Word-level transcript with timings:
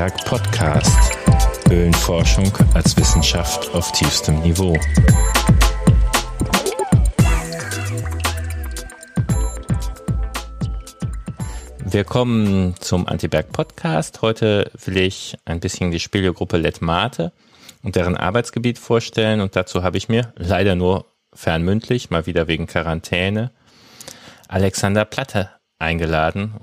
Antiberg 0.00 0.24
Podcast. 0.24 1.18
Höhlenforschung 1.68 2.50
als 2.72 2.96
Wissenschaft 2.96 3.68
auf 3.74 3.92
tiefstem 3.92 4.40
Niveau. 4.40 4.74
Wir 11.84 12.04
kommen 12.04 12.74
zum 12.80 13.06
Antiberg 13.06 13.52
Podcast. 13.52 14.22
Heute 14.22 14.70
will 14.86 14.96
ich 14.96 15.36
ein 15.44 15.60
bisschen 15.60 15.90
die 15.90 16.00
Speleogruppe 16.00 16.56
Letmate 16.56 17.32
und 17.82 17.94
deren 17.94 18.16
Arbeitsgebiet 18.16 18.78
vorstellen 18.78 19.42
und 19.42 19.54
dazu 19.54 19.82
habe 19.82 19.98
ich 19.98 20.08
mir 20.08 20.32
leider 20.34 20.76
nur 20.76 21.12
fernmündlich, 21.34 22.08
mal 22.08 22.24
wieder 22.24 22.48
wegen 22.48 22.66
Quarantäne, 22.66 23.50
Alexander 24.48 25.04
Platte 25.04 25.50
eingeladen. 25.78 26.54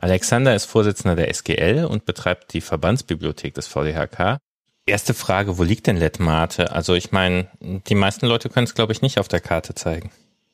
Alexander 0.00 0.54
ist 0.54 0.66
Vorsitzender 0.66 1.16
der 1.16 1.28
SGL 1.28 1.86
und 1.90 2.04
betreibt 2.04 2.52
die 2.52 2.60
Verbandsbibliothek 2.60 3.54
des 3.54 3.66
VDHK. 3.66 4.38
Erste 4.86 5.14
Frage, 5.14 5.58
wo 5.58 5.62
liegt 5.62 5.86
denn 5.86 5.96
Letmate? 5.96 6.70
Also 6.72 6.94
ich 6.94 7.12
meine, 7.12 7.48
die 7.60 7.94
meisten 7.94 8.26
Leute 8.26 8.48
können 8.48 8.64
es, 8.64 8.74
glaube 8.74 8.92
ich, 8.92 9.02
nicht 9.02 9.18
auf 9.18 9.26
der 9.26 9.40
Karte 9.40 9.74
zeigen. 9.74 10.10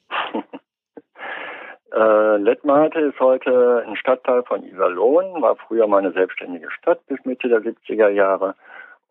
äh, 1.93 2.37
Letmate 2.37 3.01
ist 3.01 3.21
heute 3.21 3.84
ein 3.87 3.97
Stadtteil 3.97 4.43
von 4.45 4.65
Iserlohn, 4.65 5.43
war 5.43 5.56
früher 5.56 5.87
mal 5.87 5.99
eine 5.99 6.12
selbstständige 6.12 6.71
Stadt 6.71 7.06
bis 7.09 7.23
Mitte 7.25 7.49
der 7.49 7.61
70er 7.61 8.09
Jahre 8.09 8.55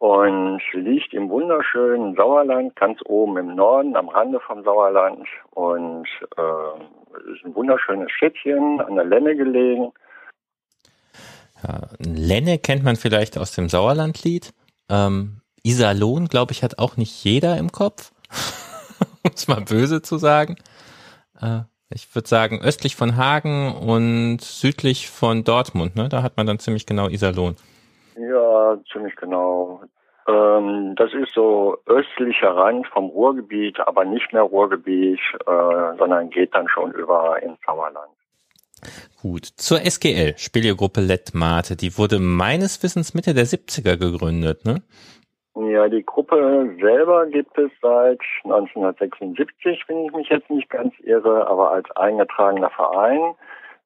und 0.02 0.62
liegt 0.74 1.14
im 1.14 1.30
wunderschönen 1.30 2.16
Sauerland, 2.16 2.76
ganz 2.76 3.00
oben 3.06 3.38
im 3.38 3.54
Norden, 3.54 3.96
am 3.96 4.10
Rande 4.10 4.40
vom 4.40 4.64
Sauerland 4.64 5.28
und 5.52 6.08
äh, 6.38 7.32
ist 7.32 7.46
ein 7.46 7.54
wunderschönes 7.54 8.12
Städtchen 8.12 8.82
an 8.82 8.96
der 8.96 9.06
Lenne 9.06 9.36
gelegen. 9.36 9.92
Ja, 11.64 11.82
Lenne 12.00 12.58
kennt 12.58 12.84
man 12.84 12.96
vielleicht 12.96 13.38
aus 13.38 13.54
dem 13.54 13.70
Sauerlandlied. 13.70 14.54
Ähm, 14.90 15.42
Iserlohn, 15.64 16.28
glaube 16.28 16.52
ich, 16.54 16.64
hat 16.64 16.80
auch 16.80 16.98
nicht 16.98 17.24
jeder 17.24 17.58
im 17.58 17.72
Kopf, 17.72 18.12
um 19.24 19.32
es 19.34 19.48
mal 19.48 19.62
böse 19.62 20.02
zu 20.02 20.18
sagen. 20.18 20.56
Äh, 21.40 21.62
ich 21.94 22.14
würde 22.16 22.28
sagen, 22.28 22.62
östlich 22.62 22.96
von 22.96 23.18
Hagen 23.18 23.76
und 23.76 24.40
südlich 24.42 25.10
von 25.10 25.44
Dortmund, 25.44 25.96
ne? 25.96 26.08
Da 26.10 26.24
hat 26.24 26.38
man 26.38 26.48
dann 26.48 26.60
ziemlich 26.60 26.86
genau 26.86 27.10
Iserlohn. 27.10 27.56
Ja, 28.16 28.78
ziemlich 28.92 29.16
genau. 29.18 29.82
Ähm, 30.28 30.94
das 30.96 31.14
ist 31.14 31.34
so 31.34 31.78
östlicher 31.86 32.56
Rand 32.56 32.88
vom 32.88 33.06
Ruhrgebiet, 33.06 33.80
aber 33.82 34.06
nicht 34.06 34.32
mehr 34.34 34.44
Ruhrgebiet, 34.44 35.20
äh, 35.46 35.98
sondern 35.98 36.30
geht 36.30 36.54
dann 36.54 36.70
schon 36.70 36.92
über 36.92 37.42
ins 37.42 37.60
Sauerland. 37.66 38.12
Gut, 39.22 39.46
zur 39.46 39.80
SGL, 39.80 40.38
Spielgruppe 40.38 41.02
Lettmate, 41.02 41.76
die 41.76 41.98
wurde 41.98 42.20
meines 42.20 42.82
Wissens 42.84 43.14
Mitte 43.14 43.34
der 43.34 43.46
70er 43.46 43.98
gegründet, 43.98 44.66
ne? 44.66 44.82
Ja, 45.56 45.90
die 45.90 46.06
Gruppe 46.06 46.78
selber 46.80 47.26
gibt 47.28 47.58
es 47.58 47.70
seit 47.82 48.22
1976, 48.46 49.84
wenn 49.88 50.06
ich 50.06 50.14
mich 50.14 50.30
jetzt 50.30 50.50
nicht 50.50 50.70
ganz 50.70 50.94
irre, 51.02 51.46
aber 51.48 51.72
als 51.72 51.92
eingetragener 51.92 52.70
Verein 52.70 53.36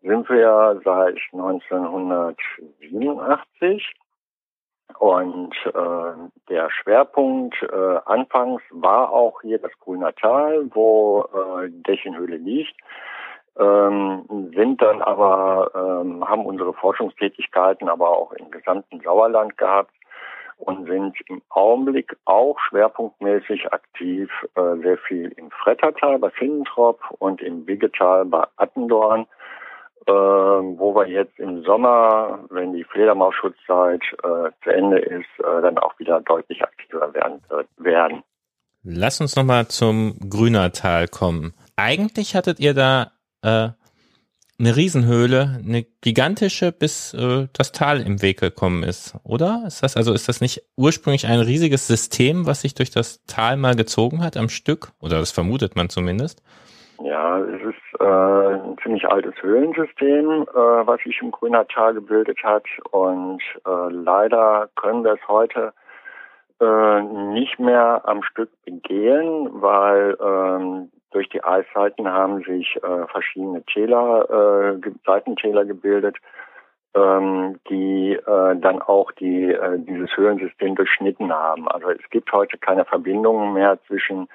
sind 0.03 0.29
wir 0.29 0.37
ja 0.37 0.75
seit 0.83 1.17
1987. 1.33 3.95
Und 4.99 5.55
äh, 5.65 6.13
der 6.49 6.69
Schwerpunkt 6.69 7.55
äh, 7.63 7.97
anfangs 8.05 8.61
war 8.69 9.11
auch 9.11 9.41
hier 9.41 9.57
das 9.57 9.71
Grüner 9.79 10.13
Tal, 10.13 10.69
wo 10.73 11.27
äh, 11.33 11.67
Dächenhöhle 11.69 12.37
liegt. 12.37 12.75
Ähm, 13.57 14.51
sind 14.53 14.81
dann 14.81 15.01
aber, 15.01 15.71
ähm, 15.75 16.27
haben 16.27 16.45
unsere 16.45 16.73
Forschungstätigkeiten 16.73 17.87
aber 17.87 18.09
auch 18.09 18.33
im 18.33 18.51
gesamten 18.51 18.99
Sauerland 19.01 19.57
gehabt 19.57 19.93
und 20.57 20.87
sind 20.87 21.17
im 21.29 21.41
Augenblick 21.49 22.15
auch 22.25 22.57
schwerpunktmäßig 22.69 23.71
aktiv, 23.71 24.29
äh, 24.55 24.77
sehr 24.81 24.97
viel 24.97 25.31
im 25.37 25.51
Frettertal 25.51 26.19
bei 26.19 26.29
Finnentrop 26.31 26.99
und 27.19 27.41
im 27.41 27.65
Biggetal 27.65 28.25
bei 28.25 28.43
Attendorn 28.57 29.25
äh, 30.07 30.11
wo 30.11 30.93
wir 30.93 31.07
jetzt 31.07 31.39
im 31.39 31.63
Sommer, 31.63 32.45
wenn 32.51 32.73
die 32.73 32.83
Fledermausschutzzeit 32.83 34.01
äh, 34.23 34.51
zu 34.63 34.69
Ende 34.69 34.99
ist, 34.99 35.25
äh, 35.39 35.61
dann 35.63 35.79
auch 35.79 35.97
wieder 35.97 36.21
deutlich 36.21 36.61
aktiver 36.61 37.11
werden. 37.13 37.41
werden. 37.77 38.23
Lass 38.83 39.19
uns 39.19 39.35
nochmal 39.35 39.67
zum 39.67 40.15
Grünertal 40.29 41.07
kommen. 41.07 41.55
Eigentlich 41.75 42.35
hattet 42.35 42.59
ihr 42.59 42.75
da 42.75 43.13
äh, 43.45 43.69
eine 44.57 44.75
Riesenhöhle, 44.75 45.59
eine 45.65 45.83
gigantische, 46.01 46.71
bis 46.71 47.13
äh, 47.13 47.47
das 47.53 47.71
Tal 47.73 48.01
im 48.01 48.21
Weg 48.21 48.39
gekommen 48.39 48.83
ist, 48.83 49.15
oder? 49.23 49.63
Ist 49.67 49.83
das 49.83 49.97
also 49.97 50.13
ist 50.13 50.29
das 50.29 50.39
nicht 50.39 50.63
ursprünglich 50.77 51.27
ein 51.27 51.39
riesiges 51.39 51.87
System, 51.87 52.45
was 52.45 52.61
sich 52.61 52.73
durch 52.73 52.89
das 52.89 53.25
Tal 53.25 53.57
mal 53.57 53.75
gezogen 53.75 54.23
hat 54.23 54.37
am 54.37 54.49
Stück? 54.49 54.89
Oder 55.01 55.19
das 55.19 55.31
vermutet 55.31 55.75
man 55.75 55.89
zumindest? 55.89 56.41
Ja, 57.03 57.39
es 57.39 57.61
ist 57.61 57.99
äh, 57.99 58.05
ein 58.05 58.77
ziemlich 58.81 59.05
altes 59.05 59.33
Höhlensystem, 59.41 60.43
äh, 60.43 60.55
was 60.55 61.01
sich 61.01 61.19
im 61.21 61.31
Grüner 61.31 61.67
Tal 61.67 61.93
gebildet 61.93 62.41
hat. 62.41 62.63
Und 62.91 63.41
äh, 63.65 63.89
leider 63.91 64.69
können 64.77 65.03
wir 65.03 65.13
es 65.13 65.27
heute 65.27 65.73
äh, 66.61 67.01
nicht 67.33 67.59
mehr 67.59 68.03
am 68.05 68.23
Stück 68.23 68.49
begehen, 68.63 69.49
weil 69.51 70.17
ähm, 70.21 70.89
durch 71.15 71.29
die 71.29 71.43
Eiszeiten 71.43 72.09
haben 72.09 72.43
sich 72.43 72.75
äh, 72.75 73.07
verschiedene 73.07 73.63
Täler, 73.63 74.79
äh, 74.83 74.89
Seitentäler 75.05 75.63
gebildet, 75.63 76.17
ähm, 76.93 77.57
die 77.69 78.13
äh, 78.13 78.55
dann 78.57 78.81
auch 78.81 79.13
die, 79.13 79.51
äh, 79.51 79.79
dieses 79.79 80.15
Höhlensystem 80.17 80.75
durchschnitten 80.75 81.31
haben. 81.31 81.69
Also 81.69 81.89
es 81.91 82.09
gibt 82.09 82.31
heute 82.33 82.57
keine 82.57 82.83
Verbindungen 82.83 83.53
mehr 83.53 83.79
zwischen 83.87 84.27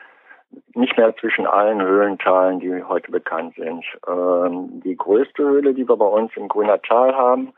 nicht 0.75 0.97
mehr 0.97 1.15
zwischen 1.17 1.47
allen 1.47 1.81
Höhlenteilen, 1.81 2.59
die 2.59 2.83
heute 2.83 3.13
bekannt 3.13 3.55
sind. 3.55 3.85
Ähm, 4.09 4.81
die 4.83 4.97
größte 4.97 5.45
Höhle, 5.45 5.75
die 5.75 5.89
wir 5.89 5.97
bei 5.97 6.07
uns 6.07 6.33
im 6.35 6.49
Grüner 6.49 6.81
Tal 6.83 7.15
haben, 7.15 7.53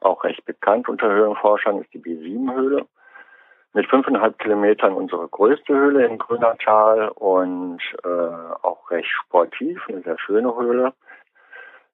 auch 0.00 0.24
recht 0.24 0.44
bekannt 0.46 0.88
unter 0.88 1.10
Höhlenforschern, 1.10 1.80
ist 1.80 1.92
die 1.92 2.00
B7-Höhle. 2.00 2.86
Mit 3.78 3.86
fünfeinhalb 3.86 4.36
Kilometern 4.40 4.92
unsere 4.92 5.28
größte 5.28 5.72
Höhle 5.72 6.04
im 6.04 6.18
Grüner 6.18 6.58
Tal 6.58 7.10
und 7.10 7.78
äh, 8.02 8.08
auch 8.08 8.90
recht 8.90 9.08
sportiv, 9.08 9.80
eine 9.86 10.00
sehr 10.00 10.18
schöne 10.18 10.52
Höhle. 10.56 10.92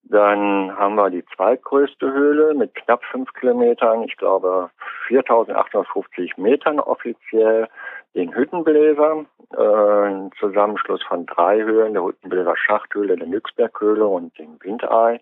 Dann 0.05 0.75
haben 0.79 0.95
wir 0.95 1.11
die 1.11 1.27
zweitgrößte 1.37 2.11
Höhle 2.11 2.55
mit 2.55 2.75
knapp 2.75 3.05
fünf 3.05 3.31
Kilometern, 3.35 4.03
ich 4.05 4.17
glaube 4.17 4.71
4.850 5.09 6.41
Metern 6.41 6.81
offiziell, 6.81 7.69
den 8.15 8.35
Hüttenbläser, 8.35 9.27
äh, 9.55 10.09
ein 10.09 10.31
Zusammenschluss 10.41 11.03
von 11.03 11.27
drei 11.27 11.63
Höhlen, 11.63 11.93
der 11.93 12.03
Hüttenbläser 12.03 12.57
Schachthöhle, 12.57 13.19
der 13.19 13.27
Nüxberghöhle 13.27 14.07
und 14.07 14.39
dem 14.39 14.57
Windei. 14.63 15.21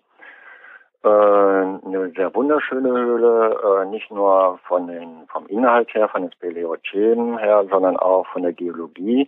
Äh, 1.03 1.07
eine 1.09 2.13
sehr 2.15 2.33
wunderschöne 2.33 2.89
Höhle, 2.89 3.57
äh, 3.61 3.85
nicht 3.87 4.09
nur 4.09 4.57
von 4.65 4.87
den, 4.87 5.27
vom 5.27 5.45
Inhalt 5.47 5.93
her, 5.93 6.07
von 6.07 6.21
den 6.21 6.31
Speleothemen 6.31 7.37
her, 7.39 7.65
sondern 7.69 7.97
auch 7.97 8.25
von 8.27 8.43
der 8.43 8.53
Geologie 8.53 9.27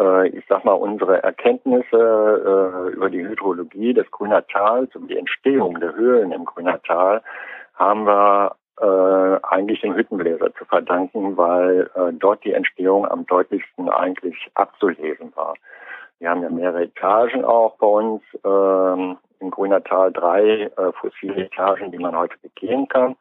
äh, 0.00 0.28
ich 0.28 0.44
sag 0.48 0.64
mal, 0.64 0.72
unsere 0.72 1.22
Erkenntnisse 1.22 2.90
über 2.92 3.08
die 3.08 3.26
Hydrologie 3.26 3.94
des 3.94 4.10
Grüner 4.10 4.44
Tals, 4.48 4.92
über 4.96 5.06
die 5.06 5.16
Entstehung 5.16 5.78
der 5.78 5.94
Höhlen 5.94 6.32
im 6.32 6.44
Grüner 6.44 6.82
Tal, 6.82 7.22
haben 7.74 8.04
wir 8.06 8.56
eigentlich 8.78 9.80
dem 9.80 9.96
Hüttenbläser 9.96 10.52
zu 10.52 10.66
verdanken, 10.66 11.38
weil 11.38 11.90
dort 12.18 12.44
die 12.44 12.52
Entstehung 12.52 13.08
am 13.08 13.24
deutlichsten 13.24 13.88
eigentlich 13.88 14.50
abzulesen 14.52 15.32
war. 15.34 15.54
Wir 16.18 16.30
haben 16.30 16.42
ja 16.42 16.48
mehrere 16.48 16.84
Etagen 16.84 17.44
auch 17.44 17.76
bei 17.76 17.86
uns, 17.86 18.22
ähm, 18.44 19.18
im 19.40 19.50
Grüner 19.50 19.84
Tal 19.84 20.12
drei 20.12 20.70
äh, 20.76 20.92
fossile 20.92 21.44
Etagen, 21.44 21.92
die 21.92 21.98
man 21.98 22.16
heute 22.16 22.38
begehen 22.38 22.88
kann. 22.88 23.16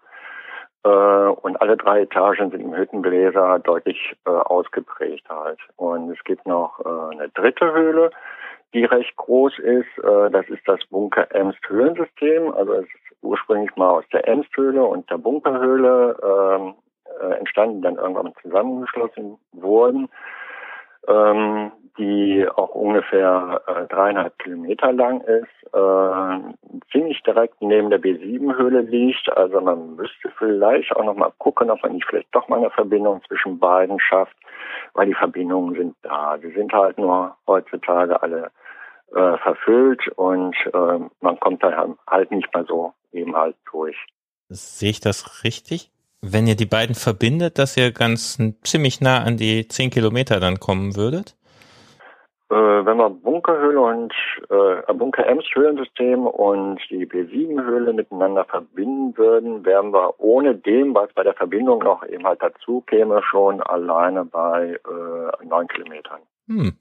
Äh, 0.84 0.90
und 0.90 1.62
alle 1.62 1.76
drei 1.76 2.02
Etagen 2.02 2.52
sind 2.52 2.62
im 2.62 2.74
Hüttenbläser 2.74 3.60
deutlich 3.60 4.16
äh, 4.26 4.30
ausgeprägt 4.30 5.28
halt. 5.30 5.60
Und 5.76 6.10
es 6.12 6.24
gibt 6.24 6.46
noch 6.48 6.80
äh, 6.80 7.14
eine 7.16 7.30
dritte 7.30 7.74
Höhle, 7.74 8.12
die 8.74 8.86
recht 8.86 9.16
groß 9.18 9.60
ist. 9.60 9.98
Äh, 10.04 10.32
das 10.32 10.48
ist 10.48 10.66
das 10.66 10.80
Bunker 10.90 11.28
Emst 11.36 11.60
Höhlensystem. 11.68 12.54
Also 12.54 12.74
es 12.74 12.86
ist 12.86 13.18
ursprünglich 13.22 13.76
mal 13.76 13.90
aus 13.90 14.06
der 14.14 14.26
Emsthöhle 14.26 14.84
und 14.86 15.10
der 15.10 15.18
Bunkerhöhle 15.18 16.18
ähm, 16.24 16.76
äh, 17.20 17.34
entstanden, 17.40 17.82
dann 17.82 17.96
irgendwann 17.96 18.34
zusammengeschlossen 18.42 19.38
wurden 19.52 20.08
ähm, 21.08 21.72
die 21.98 22.46
auch 22.56 22.76
ungefähr 22.76 23.62
äh, 23.68 23.86
dreieinhalb 23.88 24.38
Kilometer 24.40 24.92
lang 24.92 25.22
ist, 25.22 25.74
äh, 25.74 26.80
ziemlich 26.92 27.22
direkt 27.24 27.62
neben 27.62 27.90
der 27.90 28.02
B7-Höhle 28.02 28.82
liegt. 28.82 29.32
Also 29.36 29.62
man 29.62 29.96
müsste 29.96 30.30
vielleicht 30.38 30.94
auch 30.96 31.06
noch 31.06 31.16
mal 31.16 31.32
gucken, 31.38 31.72
ob 31.72 31.82
man 31.84 31.94
nicht 31.94 32.06
vielleicht 32.06 32.34
doch 32.34 32.50
mal 32.50 32.60
eine 32.60 32.70
Verbindung 32.72 33.22
zwischen 33.28 33.60
beiden 33.60 34.00
schafft, 34.00 34.36
weil 34.94 35.08
die 35.08 35.14
Verbindungen 35.14 35.76
sind 35.76 35.96
da. 36.02 36.38
Sie 36.42 36.52
sind 36.52 36.74
halt 36.74 36.98
nur 36.98 37.36
heutzutage 37.48 38.22
alle 38.22 38.52
äh, 39.14 39.38
verfüllt 39.38 40.08
und 40.18 40.56
äh, 40.74 41.00
man 41.22 41.40
kommt 41.40 41.64
da 41.64 41.88
halt 42.08 42.32
nicht 42.32 42.54
mehr 42.54 42.66
so 42.66 42.94
eben 43.14 43.36
halt 43.36 43.56
durch. 43.72 43.96
Sehe 44.50 44.92
ich 44.92 45.00
das 45.00 45.44
richtig? 45.44 45.92
Wenn 46.28 46.48
ihr 46.48 46.56
die 46.56 46.66
beiden 46.66 46.96
verbindet, 46.96 47.60
dass 47.60 47.78
ihr 47.78 47.92
ganz 47.92 48.40
ziemlich 48.64 49.00
nah 49.00 49.22
an 49.22 49.38
die 49.38 49.68
10 49.68 49.92
Kilometer 49.92 50.40
dann 50.40 50.60
kommen 50.60 50.96
würdet? 50.96 51.36
Äh, 52.50 52.56
wenn 52.56 52.98
wir 52.98 53.10
Bunkerhöhle 53.12 53.80
und 53.80 54.14
äh, 54.50 54.94
Bunker 54.94 55.28
Ems 55.28 55.46
Höhlensystem 55.54 56.26
und 56.26 56.80
die 56.90 57.06
B7-Höhle 57.06 57.94
miteinander 57.94 58.46
verbinden 58.46 59.16
würden, 59.18 59.66
wären 59.66 59.94
wir 59.94 60.20
ohne 60.20 60.56
dem, 60.56 60.96
was 60.96 61.14
bei 61.14 61.24
der 61.24 61.36
Verbindung 61.36 61.80
noch 61.80 62.04
eben 62.08 62.26
halt 62.26 62.42
dazu 62.42 62.82
käme, 62.82 63.22
schon 63.24 63.62
alleine 63.62 64.26
bei 64.26 64.80
äh, 64.84 65.46
9 65.46 65.68
Kilometern. 65.68 66.22
Hm. 66.48 66.74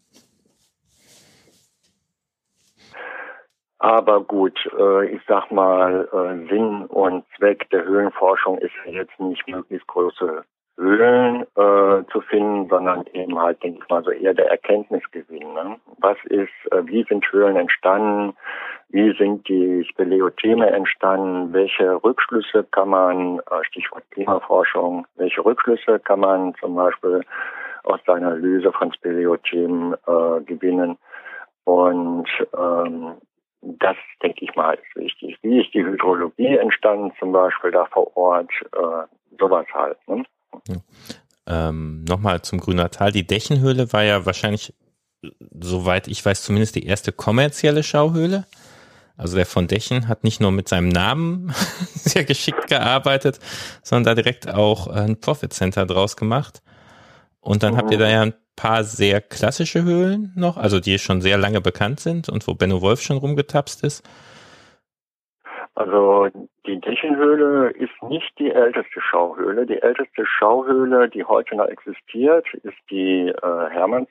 Aber 3.84 4.22
gut, 4.22 4.58
äh, 4.78 5.14
ich 5.14 5.20
sag 5.28 5.50
mal, 5.50 6.08
äh, 6.10 6.48
Sinn 6.48 6.86
und 6.86 7.22
Zweck 7.36 7.68
der 7.68 7.84
Höhlenforschung 7.84 8.56
ist 8.56 8.72
jetzt 8.86 9.20
nicht 9.20 9.46
möglichst 9.46 9.86
große 9.88 10.42
Höhlen 10.78 11.42
äh, 11.54 12.02
zu 12.10 12.22
finden, 12.22 12.66
sondern 12.70 13.04
eben 13.12 13.38
halt, 13.38 13.62
denke 13.62 13.80
ich 13.82 13.90
mal, 13.90 14.02
so 14.02 14.10
eher 14.10 14.32
der 14.32 14.50
Erkenntnisgewinn. 14.50 15.52
Ne? 15.52 15.76
Was 15.98 16.16
ist, 16.30 16.48
äh, 16.72 16.80
wie 16.86 17.04
sind 17.10 17.30
Höhlen 17.30 17.56
entstanden? 17.56 18.34
Wie 18.88 19.14
sind 19.18 19.46
die 19.50 19.84
Speleotheme 19.84 20.66
entstanden? 20.70 21.52
Welche 21.52 22.02
Rückschlüsse 22.02 22.64
kann 22.70 22.88
man, 22.88 23.40
äh, 23.50 23.64
Stichwort 23.64 24.04
Klimaforschung, 24.12 25.06
welche 25.16 25.44
Rückschlüsse 25.44 26.00
kann 26.00 26.20
man 26.20 26.54
zum 26.54 26.74
Beispiel 26.74 27.20
aus 27.82 28.00
der 28.06 28.14
Analyse 28.14 28.72
von 28.72 28.94
Speleothemen 28.94 29.92
äh, 30.06 30.40
gewinnen? 30.46 30.96
Und 31.64 32.28
ähm, 32.58 33.16
das, 33.80 33.96
denke 34.22 34.44
ich 34.44 34.54
mal, 34.54 34.74
ist 34.74 34.96
wichtig. 34.96 35.38
Wie 35.42 35.60
ist 35.60 35.72
die 35.74 35.84
Hydrologie 35.84 36.56
entstanden, 36.56 37.12
zum 37.18 37.32
Beispiel 37.32 37.70
da 37.70 37.86
vor 37.86 38.16
Ort? 38.16 38.50
Äh, 38.72 39.06
sowas 39.38 39.66
halt. 39.72 39.98
Ne? 40.06 40.24
Ähm, 41.46 42.04
Nochmal 42.04 42.42
zum 42.42 42.60
Grüner 42.60 42.90
Tal. 42.90 43.12
Die 43.12 43.26
Dächenhöhle 43.26 43.92
war 43.92 44.02
ja 44.02 44.26
wahrscheinlich, 44.26 44.74
soweit 45.60 46.08
ich 46.08 46.24
weiß, 46.24 46.42
zumindest 46.42 46.76
die 46.76 46.86
erste 46.86 47.12
kommerzielle 47.12 47.82
Schauhöhle. 47.82 48.46
Also 49.16 49.36
der 49.36 49.46
von 49.46 49.68
Dächen 49.68 50.08
hat 50.08 50.24
nicht 50.24 50.40
nur 50.40 50.50
mit 50.50 50.68
seinem 50.68 50.88
Namen 50.88 51.50
sehr 51.94 52.24
geschickt 52.24 52.68
gearbeitet, 52.68 53.38
sondern 53.82 54.16
da 54.16 54.22
direkt 54.22 54.52
auch 54.52 54.88
ein 54.88 55.20
Profit 55.20 55.52
Center 55.52 55.86
draus 55.86 56.16
gemacht. 56.16 56.62
Und 57.40 57.62
dann 57.62 57.74
mhm. 57.74 57.78
habt 57.78 57.92
ihr 57.92 57.98
da 57.98 58.08
ja 58.08 58.22
ein 58.22 58.34
paar 58.56 58.84
sehr 58.84 59.20
klassische 59.20 59.84
Höhlen 59.84 60.32
noch, 60.36 60.56
also 60.56 60.80
die 60.80 60.98
schon 60.98 61.20
sehr 61.20 61.38
lange 61.38 61.60
bekannt 61.60 62.00
sind 62.00 62.28
und 62.28 62.46
wo 62.46 62.54
Benno 62.54 62.82
Wolf 62.82 63.00
schon 63.00 63.18
rumgetapst 63.18 63.84
ist. 63.84 64.08
Also 65.74 66.28
die 66.66 66.80
Dächenhöhle 66.80 67.70
ist 67.70 68.02
nicht 68.08 68.38
die 68.38 68.50
älteste 68.50 69.00
Schauhöhle. 69.00 69.66
Die 69.66 69.82
älteste 69.82 70.24
Schauhöhle, 70.24 71.08
die 71.08 71.24
heute 71.24 71.56
noch 71.56 71.66
existiert, 71.66 72.46
ist 72.62 72.78
die 72.90 73.28
äh, 73.28 73.70
Hermanns, 73.70 74.08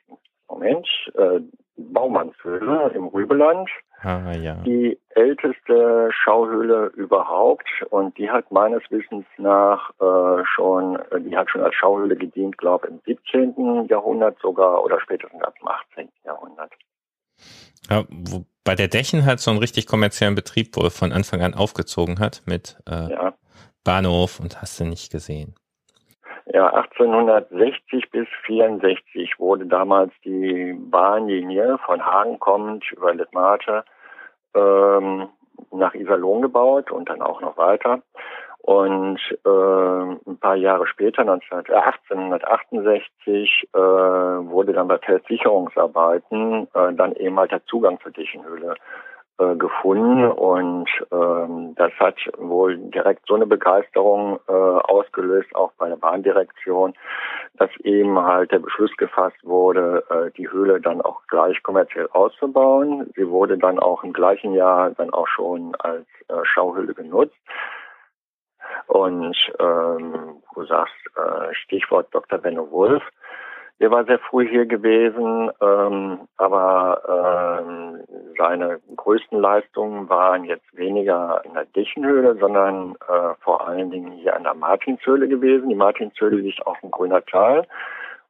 Moment, 0.47 0.87
äh, 1.15 1.39
Baumannshöhle 1.75 2.91
im 2.93 3.07
Rübeland. 3.07 3.69
Ah, 4.01 4.33
ja. 4.33 4.55
Die 4.65 4.99
älteste 5.09 6.09
Schauhöhle 6.11 6.87
überhaupt 6.87 7.67
und 7.89 8.17
die 8.17 8.29
hat 8.29 8.51
meines 8.51 8.83
Wissens 8.89 9.25
nach 9.37 9.91
äh, 10.01 10.43
schon, 10.55 10.97
äh, 11.11 11.21
die 11.21 11.37
hat 11.37 11.49
schon 11.49 11.61
als 11.61 11.73
Schauhöhle 11.75 12.17
gedient, 12.17 12.57
glaube 12.57 12.87
im 12.87 12.99
17. 13.05 13.87
Jahrhundert 13.87 14.37
sogar 14.41 14.83
oder 14.83 14.99
spätestens 14.99 15.41
ab 15.41 15.55
dem 15.57 15.67
18. 15.69 16.09
Jahrhundert. 16.25 16.71
Ja, 17.89 18.03
wo 18.09 18.45
bei 18.63 18.75
der 18.75 18.89
Dächen 18.89 19.25
halt 19.25 19.39
so 19.39 19.51
einen 19.51 19.59
richtig 19.59 19.87
kommerziellen 19.87 20.35
Betrieb 20.35 20.75
wohl 20.75 20.89
von 20.89 21.11
Anfang 21.11 21.41
an 21.41 21.53
aufgezogen 21.53 22.19
hat 22.19 22.43
mit 22.45 22.77
äh, 22.89 23.09
ja. 23.09 23.33
Bahnhof 23.83 24.39
und 24.39 24.61
hast 24.61 24.79
du 24.79 24.85
nicht 24.85 25.11
gesehen. 25.11 25.55
Ja, 26.53 26.67
1860 26.67 28.11
bis 28.11 28.27
64 28.45 29.39
wurde 29.39 29.65
damals 29.65 30.13
die 30.23 30.77
Bahnlinie 30.77 31.79
von 31.83 32.05
Hagen 32.05 32.39
kommend 32.39 32.91
über 32.91 33.11
Littmate 33.11 33.83
ähm, 34.53 35.29
nach 35.71 35.95
Iserlohn 35.95 36.43
gebaut 36.43 36.91
und 36.91 37.09
dann 37.09 37.23
auch 37.23 37.41
noch 37.41 37.57
weiter. 37.57 38.03
Und 38.59 39.19
äh, 39.43 39.49
ein 39.49 40.37
paar 40.39 40.55
Jahre 40.55 40.85
später, 40.85 41.23
1868, 41.23 43.69
äh, 43.73 43.77
wurde 43.77 44.73
dann 44.73 44.87
bei 44.87 44.99
Feldsicherungsarbeiten 44.99 46.67
äh, 46.71 46.93
dann 46.93 47.13
eben 47.13 47.39
halt 47.39 47.51
der 47.51 47.65
Zugang 47.65 47.99
zur 48.01 48.11
Dichenhöhle 48.11 48.75
äh, 49.39 49.55
gefunden 49.55 50.25
und 50.25 50.87
ähm, 51.11 51.73
das 51.75 51.91
hat 51.93 52.15
wohl 52.37 52.77
direkt 52.77 53.25
so 53.27 53.33
eine 53.33 53.47
Begeisterung 53.47 54.39
äh, 54.47 54.51
ausgelöst, 54.51 55.55
auch 55.55 55.71
bei 55.77 55.89
der 55.89 55.95
Bahndirektion, 55.95 56.93
dass 57.55 57.71
eben 57.83 58.19
halt 58.19 58.51
der 58.51 58.59
Beschluss 58.59 58.95
gefasst 58.97 59.37
wurde, 59.43 60.03
äh, 60.09 60.31
die 60.37 60.51
Höhle 60.51 60.79
dann 60.79 61.01
auch 61.01 61.21
gleich 61.27 61.61
kommerziell 61.63 62.07
auszubauen. 62.11 63.11
Sie 63.15 63.27
wurde 63.27 63.57
dann 63.57 63.79
auch 63.79 64.03
im 64.03 64.13
gleichen 64.13 64.53
Jahr 64.53 64.91
dann 64.91 65.09
auch 65.09 65.27
schon 65.27 65.73
als 65.79 66.05
äh, 66.27 66.35
Schauhöhle 66.43 66.93
genutzt. 66.93 67.35
Und 68.87 69.35
ähm, 69.59 70.43
du 70.53 70.65
sagst 70.65 70.93
äh, 71.15 71.53
Stichwort 71.55 72.13
Dr. 72.13 72.37
Benno 72.37 72.69
Wolf. 72.71 73.03
Der 73.83 73.91
war 73.91 74.05
sehr 74.05 74.19
früh 74.19 74.47
hier 74.47 74.65
gewesen, 74.65 75.51
ähm, 75.59 76.19
aber 76.37 77.59
ähm, 77.67 78.01
seine 78.37 78.79
größten 78.95 79.37
Leistungen 79.37 80.07
waren 80.07 80.45
jetzt 80.45 80.73
weniger 80.73 81.41
in 81.43 81.53
der 81.53 81.65
Dichenhöhle, 81.65 82.37
sondern 82.39 82.95
äh, 83.09 83.33
vor 83.41 83.67
allen 83.67 83.91
Dingen 83.91 84.13
hier 84.13 84.37
an 84.37 84.43
der 84.43 84.53
Martinshöhle 84.53 85.27
gewesen. 85.27 85.67
Die 85.67 85.75
Martinshöhle 85.75 86.37
liegt 86.37 86.65
auf 86.65 86.79
dem 86.79 86.91
Grüner 86.91 87.25
Tal, 87.25 87.67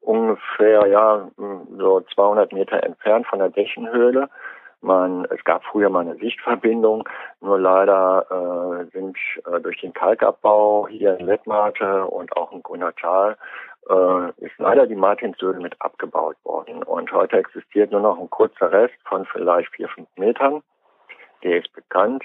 ungefähr 0.02 0.88
ja 0.88 1.30
so 1.78 2.02
200 2.16 2.52
Meter 2.52 2.82
entfernt 2.82 3.28
von 3.28 3.38
der 3.38 3.50
Dächenhöhle. 3.50 4.30
Man, 4.82 5.26
es 5.30 5.44
gab 5.44 5.64
früher 5.66 5.90
mal 5.90 6.00
eine 6.00 6.16
Sichtverbindung, 6.16 7.08
nur 7.42 7.60
leider 7.60 8.26
äh, 8.82 8.86
sind 8.92 9.16
äh, 9.46 9.62
durch 9.62 9.80
den 9.82 9.94
Kalkabbau 9.94 10.88
hier 10.90 11.16
in 11.20 11.28
Lettmate 11.28 12.06
und 12.08 12.36
auch 12.36 12.52
im 12.52 12.64
Grüner 12.64 12.94
Tal 12.96 13.38
äh, 13.90 14.46
ist 14.46 14.58
leider 14.58 14.88
die 14.88 14.96
Martinshöhle 14.96 15.60
mit 15.60 15.76
abgebaut 15.80 16.38
worden. 16.44 16.84
Und 16.84 17.12
heute 17.12 17.38
existiert 17.38 17.92
nur 17.92 18.02
noch 18.02 18.20
ein 18.20 18.30
kurzer 18.30 18.72
Rest 18.72 18.96
von 19.06 19.26
vielleicht 19.26 19.70
vier, 19.76 19.90
fünf 19.90 20.08
Metern. 20.18 20.62
Der 21.44 21.60
ist 21.60 21.72
bekannt. 21.74 22.24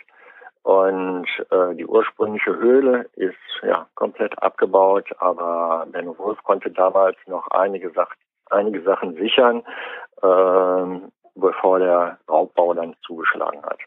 Und 0.62 1.27
äh, 1.50 1.75
die 1.75 1.87
ursprüngliche 1.87 2.55
Höhle 2.57 3.07
ist 3.15 3.37
ja 3.62 3.87
komplett 3.95 4.41
abgebaut, 4.43 5.09
aber 5.19 5.87
Benno 5.91 6.19
Wolf 6.19 6.43
konnte 6.43 6.71
damals 6.71 7.17
noch 7.27 7.47
einige, 7.50 7.91
Sach 7.91 8.12
einige 8.50 8.83
Sachen 8.83 9.15
sichern. 9.15 9.62
Ähm, 10.23 11.12
bevor 11.41 11.79
der 11.79 12.19
Raubbau 12.29 12.75
dann 12.75 12.95
zugeschlagen 13.07 13.62
hat. 13.62 13.79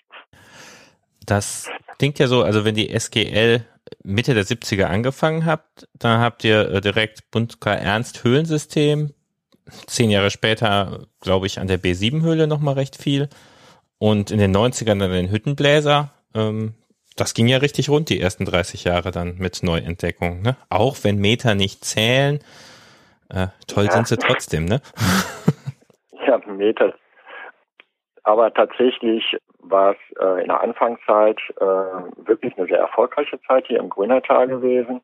Das 1.25 1.69
klingt 1.97 2.19
ja 2.19 2.27
so, 2.27 2.43
also 2.43 2.65
wenn 2.65 2.75
die 2.75 2.89
SGL 2.89 3.65
Mitte 4.03 4.33
der 4.33 4.45
70er 4.45 4.85
angefangen 4.85 5.45
habt, 5.45 5.87
dann 5.93 6.19
habt 6.19 6.43
ihr 6.43 6.69
äh, 6.71 6.81
direkt 6.81 7.29
Bundka 7.31 7.73
Ernst 7.73 8.23
Höhlensystem. 8.23 9.13
Zehn 9.87 10.09
Jahre 10.09 10.31
später, 10.31 11.07
glaube 11.21 11.47
ich, 11.47 11.59
an 11.59 11.67
der 11.67 11.79
B7-Höhle 11.79 12.47
nochmal 12.47 12.73
recht 12.75 12.97
viel. 12.97 13.29
Und 13.99 14.31
in 14.31 14.39
den 14.39 14.55
90ern 14.55 14.99
dann 14.99 15.11
den 15.11 15.31
Hüttenbläser. 15.31 16.11
Ähm, 16.33 16.73
das 17.15 17.33
ging 17.33 17.47
ja 17.47 17.57
richtig 17.57 17.89
rund, 17.89 18.09
die 18.09 18.19
ersten 18.19 18.45
30 18.45 18.85
Jahre 18.85 19.11
dann 19.11 19.37
mit 19.37 19.63
Neuentdeckung. 19.63 20.41
Ne? 20.41 20.55
Auch 20.69 20.97
wenn 21.03 21.17
Meter 21.17 21.55
nicht 21.55 21.85
zählen, 21.85 22.39
äh, 23.29 23.47
toll 23.67 23.85
ja. 23.85 23.91
sind 23.91 24.07
sie 24.07 24.17
trotzdem, 24.17 24.65
ne? 24.65 24.81
Ja, 26.27 26.37
Meter 26.37 26.93
aber 28.23 28.53
tatsächlich 28.53 29.37
war 29.59 29.91
es 29.91 30.17
äh, 30.19 30.41
in 30.41 30.47
der 30.47 30.61
Anfangszeit 30.61 31.39
äh, 31.57 31.65
wirklich 32.25 32.57
eine 32.57 32.67
sehr 32.67 32.79
erfolgreiche 32.79 33.39
Zeit 33.41 33.67
hier 33.67 33.79
im 33.79 33.89
Grünertal 33.89 34.47
gewesen. 34.47 35.01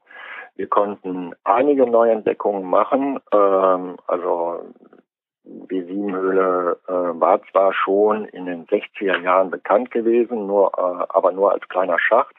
Wir 0.56 0.68
konnten 0.68 1.34
einige 1.44 1.86
Neuentdeckungen 1.86 2.68
machen. 2.68 3.20
Ähm, 3.32 3.98
also 4.08 4.62
die 5.44 5.84
Siebenhöhle 5.84 6.78
äh, 6.88 6.92
war 6.92 7.42
zwar 7.52 7.74
schon 7.74 8.26
in 8.26 8.46
den 8.46 8.66
60er 8.66 9.22
Jahren 9.22 9.50
bekannt 9.50 9.92
gewesen, 9.92 10.48
nur, 10.48 10.72
äh, 10.78 11.06
aber 11.10 11.32
nur 11.32 11.52
als 11.52 11.68
kleiner 11.70 12.00
Schacht. 12.00 12.36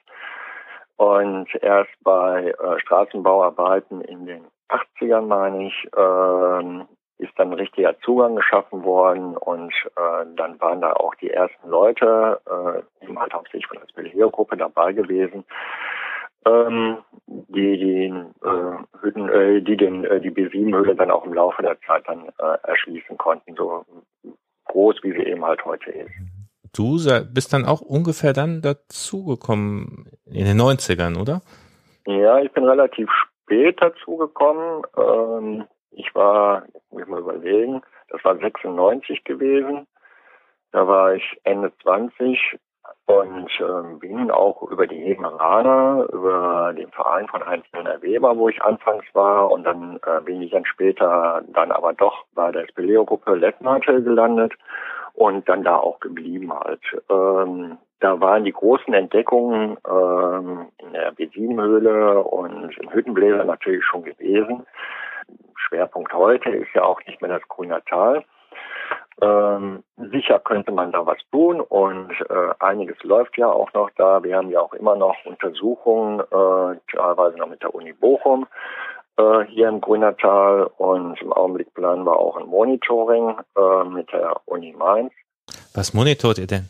Und 0.97 1.49
erst 1.62 1.92
bei 2.02 2.50
äh, 2.50 2.80
Straßenbauarbeiten 2.80 4.00
in 4.02 4.26
den 4.26 4.44
80ern, 4.68 5.23
meine 5.23 5.68
ich, 5.68 5.88
äh, 5.97 6.98
ist 7.18 7.32
dann 7.37 7.52
richtiger 7.52 7.98
Zugang 8.00 8.37
geschaffen 8.37 8.84
worden 8.84 9.37
und 9.37 9.72
äh, 9.96 10.25
dann 10.37 10.60
waren 10.60 10.80
da 10.80 10.92
auch 10.92 11.14
die 11.16 11.30
ersten 11.30 11.68
Leute, 11.68 12.40
äh, 12.46 13.04
eben 13.04 13.18
halt 13.18 13.32
hauptsächlich 13.32 13.66
von 13.66 13.78
der 13.78 13.88
Speleo-Gruppe 13.88 14.56
dabei 14.56 14.92
gewesen, 14.92 15.44
ähm, 16.46 16.98
die 17.26 17.78
die 17.78 18.46
äh, 18.46 19.00
Hütten, 19.00 19.28
äh, 19.28 19.60
die 19.60 19.76
den 19.76 20.04
äh, 20.04 20.20
die 20.20 20.30
B7-Höhle 20.30 20.94
dann 20.94 21.10
auch 21.10 21.25
im 21.25 21.34
Laufe 21.34 21.62
der 21.62 21.80
Zeit 21.80 22.04
dann 22.06 22.28
äh, 22.38 22.58
erschließen 22.68 23.18
konnten, 23.18 23.54
so 23.56 23.84
groß 24.66 24.96
wie 25.02 25.12
sie 25.12 25.25
eben 25.25 25.44
halt 25.44 25.64
heute 25.64 25.90
ist. 25.90 26.12
Du 26.75 26.98
bist 27.32 27.52
dann 27.52 27.64
auch 27.64 27.80
ungefähr 27.80 28.32
dann 28.32 28.60
dazugekommen 28.62 30.10
in 30.26 30.44
den 30.44 30.60
90ern, 30.60 31.20
oder? 31.20 31.40
Ja, 32.06 32.38
ich 32.40 32.52
bin 32.52 32.64
relativ 32.64 33.08
spät 33.10 33.78
dazu 33.80 34.16
gekommen. 34.16 34.82
Ähm, 34.96 35.64
ich 35.90 36.14
war, 36.14 36.64
muss 36.90 37.02
ich 37.02 37.09
mal 37.09 37.21
überlegen, 37.21 37.83
das 38.09 38.25
war 38.25 38.37
96 38.37 39.25
gewesen. 39.25 39.87
Da 40.73 40.87
war 40.87 41.14
ich 41.14 41.40
Ende 41.45 41.73
20 41.83 42.59
und 43.07 43.49
ähm, 43.61 43.99
bin 43.99 44.30
auch 44.30 44.62
über 44.71 44.87
die 44.87 45.00
Hemeraner, 45.00 46.07
über 46.12 46.75
den 46.76 46.90
Verein 46.90 47.26
von 47.28 47.45
Heinz-Werner 47.45 48.02
Weber, 48.02 48.37
wo 48.37 48.49
ich 48.49 48.62
anfangs 48.62 49.04
war 49.14 49.50
und 49.50 49.64
dann 49.64 49.99
äh, 50.07 50.21
bin 50.21 50.42
ich 50.42 50.50
dann 50.50 50.66
später 50.66 51.42
dann 51.49 51.73
aber 51.73 51.95
doch 51.95 52.25
bei 52.35 52.52
der 52.52 52.66
Speleo-Gruppe 52.66 53.35
Lettmate 53.35 54.02
gelandet 54.02 54.52
und 55.14 55.49
dann 55.49 55.64
da 55.64 55.76
auch 55.76 56.00
geblieben 56.00 56.52
halt. 56.52 56.83
Ähm, 57.11 57.78
da 58.00 58.21
waren 58.21 58.45
die 58.45 58.52
großen 58.52 58.95
Entdeckungen 58.95 59.76
ähm, 59.88 60.68
in 60.78 60.92
der 60.92 61.12
B7-Höhle 61.14 62.23
und 62.23 62.76
im 62.78 62.92
Hüttenbläser 62.92 63.45
natürlich 63.45 63.85
schon 63.85 64.04
gewesen. 64.04 64.66
Schwerpunkt 65.68 66.12
heute 66.12 66.50
ist 66.50 66.75
ja 66.75 66.84
auch 66.84 67.00
nicht 67.06 67.20
mehr 67.20 67.38
das 67.38 67.48
Grüner 67.48 67.84
Tal. 67.84 68.25
Ähm, 69.20 69.82
sicher 69.96 70.38
könnte 70.38 70.70
man 70.70 70.92
da 70.92 71.04
was 71.04 71.18
tun 71.32 71.60
und 71.60 72.12
äh, 72.30 72.54
einiges 72.60 73.02
läuft 73.02 73.37
ja 73.37 73.48
auch 73.48 73.72
noch 73.72 73.90
da. 73.96 74.22
Wir 74.22 74.37
haben 74.37 74.50
ja 74.50 74.60
auch 74.60 74.72
immer 74.75 74.94
noch 74.94 75.16
Untersuchungen, 75.25 76.20
äh, 76.20 76.96
teilweise 76.96 77.37
noch 77.37 77.48
mit 77.48 77.62
der 77.62 77.75
Uni 77.75 77.92
Bochum 77.92 78.46
äh, 79.18 79.44
hier 79.46 79.68
im 79.68 79.80
Grünertal 79.80 80.70
und 80.78 81.20
im 81.20 81.32
Augenblick 81.32 81.75
planen 81.75 82.04
wir 82.04 82.16
auch 82.16 82.37
ein 82.37 82.46
Monitoring 82.46 83.37
äh, 83.56 83.84
mit 83.84 84.12
der 84.12 84.37
Uni 84.46 84.72
Mainz. 84.78 85.12
Was 85.75 85.92
monitort 85.94 86.38
ihr 86.38 86.46
denn? 86.46 86.68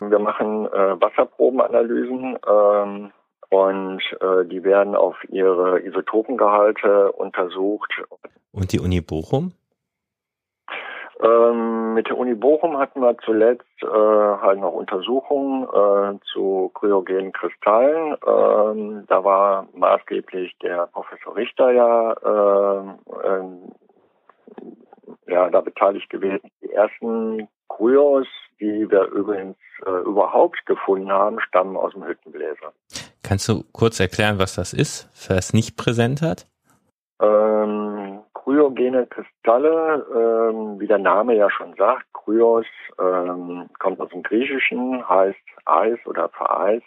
Wir 0.00 0.18
machen 0.18 0.66
äh, 0.66 1.00
Wasserprobenanalysen 1.00 2.38
ähm, 2.48 3.12
und 3.50 4.00
äh, 4.20 4.44
die 4.46 4.64
werden 4.64 4.94
auf 4.94 5.16
ihre 5.28 5.80
Isotopengehalte 5.80 7.12
untersucht. 7.12 7.92
Und 8.52 8.72
die 8.72 8.80
Uni 8.80 9.00
Bochum? 9.00 9.52
Ähm, 11.22 11.94
mit 11.94 12.08
der 12.08 12.16
Uni 12.16 12.34
Bochum 12.34 12.78
hatten 12.78 13.02
wir 13.02 13.18
zuletzt 13.18 13.66
äh, 13.82 13.86
halt 13.86 14.58
noch 14.58 14.72
Untersuchungen 14.72 15.64
äh, 15.64 16.18
zu 16.32 16.70
kryogenen 16.74 17.32
Kristallen. 17.32 18.16
Ähm, 18.26 19.04
da 19.06 19.22
war 19.22 19.68
maßgeblich 19.74 20.56
der 20.62 20.86
Professor 20.86 21.36
Richter 21.36 21.72
ja, 21.72 22.12
äh, 22.12 22.84
äh, 23.28 23.44
ja 25.26 25.50
da 25.50 25.60
beteiligt 25.60 26.08
gewesen. 26.08 26.50
Die 26.62 26.72
ersten 26.72 27.48
Kryos, 27.68 28.26
die 28.58 28.90
wir 28.90 29.04
übrigens 29.08 29.58
äh, 29.84 29.90
überhaupt 29.90 30.64
gefunden 30.64 31.12
haben, 31.12 31.38
stammen 31.40 31.76
aus 31.76 31.92
dem 31.92 32.06
Hüttenbläser. 32.06 32.72
Kannst 33.22 33.48
du 33.48 33.64
kurz 33.72 34.00
erklären, 34.00 34.38
was 34.38 34.54
das 34.54 34.72
ist, 34.72 35.08
wer 35.28 35.36
es 35.36 35.52
nicht 35.52 35.76
präsent 35.76 36.22
hat? 36.22 36.46
Ähm, 37.20 38.20
Kryogene 38.32 39.06
Kristalle, 39.06 40.06
ähm, 40.14 40.80
wie 40.80 40.86
der 40.86 40.98
Name 40.98 41.36
ja 41.36 41.50
schon 41.50 41.74
sagt, 41.74 42.06
Kryos 42.14 42.66
ähm, 42.98 43.68
kommt 43.78 44.00
aus 44.00 44.08
dem 44.10 44.22
Griechischen, 44.22 45.06
heißt 45.08 45.36
Eis 45.66 45.98
oder 46.06 46.28
vereist 46.30 46.86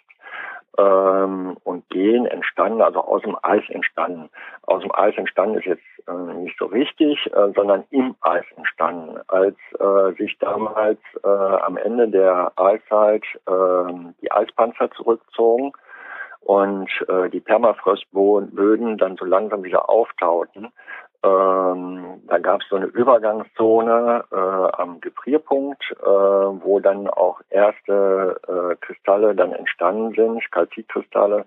ähm, 0.78 1.56
und 1.64 1.88
Gen 1.90 2.26
entstanden, 2.26 2.82
also 2.82 3.00
aus 3.00 3.22
dem 3.22 3.36
Eis 3.42 3.62
entstanden. 3.68 4.28
Aus 4.62 4.82
dem 4.82 4.92
Eis 4.94 5.16
entstanden 5.16 5.58
ist 5.58 5.66
jetzt 5.66 5.82
äh, 6.08 6.34
nicht 6.34 6.58
so 6.58 6.66
richtig, 6.66 7.18
äh, 7.32 7.52
sondern 7.54 7.84
im 7.90 8.14
Eis 8.20 8.44
entstanden. 8.56 9.20
Als 9.28 9.56
äh, 9.78 10.12
sich 10.18 10.36
damals 10.38 10.98
äh, 11.22 11.28
am 11.28 11.76
Ende 11.76 12.08
der 12.08 12.52
Eiszeit 12.56 13.22
äh, 13.46 13.92
die 14.20 14.32
Eispanzer 14.32 14.90
zurückzogen, 14.92 15.72
und 16.44 16.88
äh, 17.08 17.30
die 17.30 17.40
Permafrostböden 17.40 18.98
dann 18.98 19.16
so 19.16 19.24
langsam 19.24 19.64
wieder 19.64 19.88
auftauten. 19.88 20.68
Ähm, 21.24 22.22
da 22.26 22.38
gab 22.38 22.60
es 22.60 22.68
so 22.68 22.76
eine 22.76 22.86
Übergangszone 22.86 24.24
äh, 24.30 24.36
am 24.36 25.00
Gefrierpunkt, 25.00 25.82
äh, 25.90 26.04
wo 26.04 26.80
dann 26.80 27.08
auch 27.08 27.40
erste 27.48 28.40
äh, 28.46 28.76
Kristalle 28.84 29.34
dann 29.34 29.52
entstanden 29.52 30.14
sind, 30.14 30.52
Kalzitkristalle, 30.52 31.46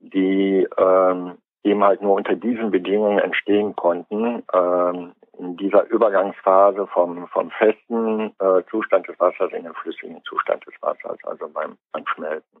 die 0.00 0.66
ähm, 0.78 1.34
eben 1.62 1.84
halt 1.84 2.00
nur 2.00 2.14
unter 2.14 2.34
diesen 2.34 2.70
Bedingungen 2.70 3.18
entstehen 3.18 3.76
konnten. 3.76 4.42
Ähm, 4.54 5.12
in 5.38 5.56
dieser 5.56 5.88
Übergangsphase 5.88 6.86
vom, 6.88 7.26
vom 7.28 7.50
festen 7.50 8.32
äh, 8.38 8.62
Zustand 8.70 9.08
des 9.08 9.18
Wassers 9.18 9.52
in 9.52 9.64
den 9.64 9.74
flüssigen 9.74 10.22
Zustand 10.24 10.66
des 10.66 10.74
Wassers, 10.82 11.18
also 11.24 11.48
beim, 11.48 11.76
beim 11.92 12.06
Schmelzen. 12.06 12.60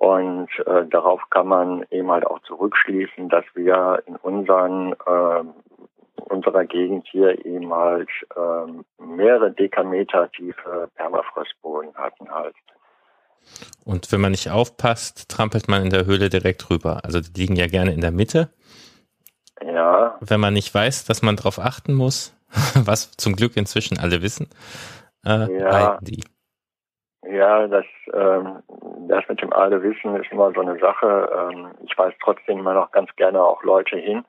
Und 0.00 0.48
äh, 0.64 0.86
darauf 0.86 1.20
kann 1.28 1.46
man 1.46 1.84
eben 1.90 2.10
halt 2.10 2.26
auch 2.26 2.38
zurückschließen, 2.44 3.28
dass 3.28 3.44
wir 3.52 4.02
in 4.06 4.16
unseren 4.16 4.94
äh, 4.94 5.44
unserer 6.22 6.64
Gegend 6.64 7.06
hier 7.10 7.44
eben 7.44 7.70
halt 7.74 8.08
äh, 8.34 9.02
mehrere 9.02 9.50
Dekameter 9.52 10.30
tiefe 10.32 10.88
Permafrostboden 10.94 11.94
hatten 11.96 12.30
halt. 12.30 12.54
Und 13.84 14.10
wenn 14.10 14.22
man 14.22 14.30
nicht 14.30 14.50
aufpasst, 14.50 15.28
trampelt 15.28 15.68
man 15.68 15.82
in 15.82 15.90
der 15.90 16.06
Höhle 16.06 16.30
direkt 16.30 16.70
rüber. 16.70 17.04
Also 17.04 17.20
die 17.20 17.38
liegen 17.38 17.56
ja 17.56 17.66
gerne 17.66 17.92
in 17.92 18.00
der 18.00 18.10
Mitte. 18.10 18.48
Ja. 19.62 20.16
Wenn 20.20 20.40
man 20.40 20.54
nicht 20.54 20.74
weiß, 20.74 21.04
dass 21.04 21.20
man 21.20 21.36
darauf 21.36 21.58
achten 21.58 21.92
muss, 21.92 22.34
was 22.74 23.12
zum 23.18 23.36
Glück 23.36 23.54
inzwischen 23.58 23.98
alle 23.98 24.22
wissen, 24.22 24.48
äh, 25.26 25.60
ja. 25.60 25.98
die. 26.00 26.24
Ja, 27.22 27.66
das, 27.66 27.84
ähm, 28.14 28.62
das 29.08 29.28
mit 29.28 29.42
dem 29.42 29.52
alle 29.52 29.82
wissen 29.82 30.16
ist 30.16 30.32
immer 30.32 30.52
so 30.52 30.60
eine 30.60 30.78
Sache. 30.78 31.50
Ähm, 31.52 31.68
ich 31.84 31.96
weiß 31.96 32.14
trotzdem 32.22 32.60
immer 32.60 32.74
noch 32.74 32.90
ganz 32.92 33.14
gerne 33.16 33.42
auch 33.42 33.62
Leute 33.62 33.96
hin. 33.96 34.24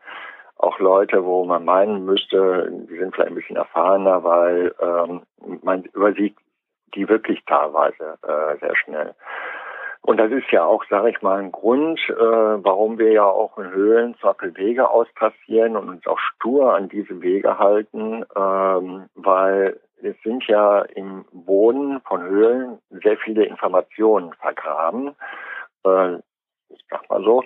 Auch 0.57 0.77
Leute, 0.79 1.23
wo 1.23 1.43
man 1.45 1.65
meinen 1.65 2.05
müsste, 2.05 2.69
die 2.89 2.97
sind 2.97 3.15
vielleicht 3.15 3.31
ein 3.31 3.35
bisschen 3.35 3.55
erfahrener, 3.55 4.23
weil 4.23 4.75
ähm, 4.79 5.21
man 5.63 5.83
übersieht 5.85 6.35
die 6.93 7.07
wirklich 7.07 7.43
teilweise 7.45 8.17
äh, 8.27 8.57
sehr 8.59 8.75
schnell. 8.75 9.15
Und 10.03 10.17
das 10.17 10.31
ist 10.31 10.49
ja 10.51 10.65
auch, 10.65 10.83
sage 10.89 11.11
ich 11.11 11.21
mal, 11.21 11.39
ein 11.39 11.51
Grund, 11.51 11.99
äh, 12.09 12.13
warum 12.13 12.97
wir 12.97 13.11
ja 13.11 13.23
auch 13.23 13.57
in 13.59 13.71
Höhlen 13.71 14.15
zum 14.15 14.31
Beispiel 14.31 14.57
Wege 14.57 14.89
austrassieren 14.89 15.77
und 15.77 15.89
uns 15.89 16.07
auch 16.07 16.19
stur 16.19 16.73
an 16.75 16.89
diese 16.89 17.21
Wege 17.21 17.59
halten, 17.59 18.25
ähm, 18.35 19.05
weil 19.15 19.79
es 20.03 20.15
sind 20.23 20.45
ja 20.47 20.81
im 20.81 21.25
Boden 21.31 22.01
von 22.01 22.21
Höhlen 22.21 22.79
sehr 22.89 23.17
viele 23.17 23.45
Informationen 23.45 24.33
vergraben. 24.33 25.15
Äh, 25.85 26.17
ich 26.69 26.85
sag 26.89 27.09
mal 27.09 27.21
so, 27.23 27.43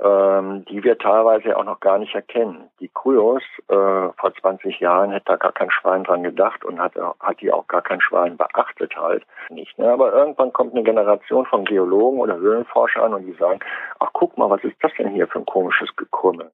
ähm, 0.00 0.64
die 0.66 0.84
wir 0.84 0.98
teilweise 0.98 1.56
auch 1.56 1.64
noch 1.64 1.80
gar 1.80 1.98
nicht 1.98 2.14
erkennen. 2.14 2.68
Die 2.80 2.88
Kryos 2.88 3.42
äh, 3.68 3.74
vor 3.74 4.34
20 4.40 4.80
Jahren 4.80 5.10
hätte 5.12 5.26
da 5.26 5.36
gar 5.36 5.52
kein 5.52 5.70
Schwein 5.70 6.04
dran 6.04 6.22
gedacht 6.22 6.64
und 6.64 6.78
hat, 6.78 6.92
hat 7.20 7.40
die 7.40 7.52
auch 7.52 7.66
gar 7.66 7.82
kein 7.82 8.00
Schwein 8.00 8.36
beachtet 8.36 8.94
halt 8.96 9.24
nicht. 9.48 9.78
Ne? 9.78 9.90
Aber 9.90 10.12
irgendwann 10.12 10.52
kommt 10.52 10.74
eine 10.74 10.82
Generation 10.82 11.46
von 11.46 11.64
Geologen 11.64 12.20
oder 12.20 12.36
Höhlenforschern 12.36 13.14
und 13.14 13.26
die 13.26 13.32
sagen, 13.34 13.60
ach 13.98 14.10
guck 14.12 14.36
mal, 14.36 14.50
was 14.50 14.62
ist 14.64 14.76
das 14.82 14.92
denn 14.98 15.08
hier 15.08 15.26
für 15.26 15.38
ein 15.38 15.46
komisches 15.46 15.94
Gekrümmel? 15.96 16.50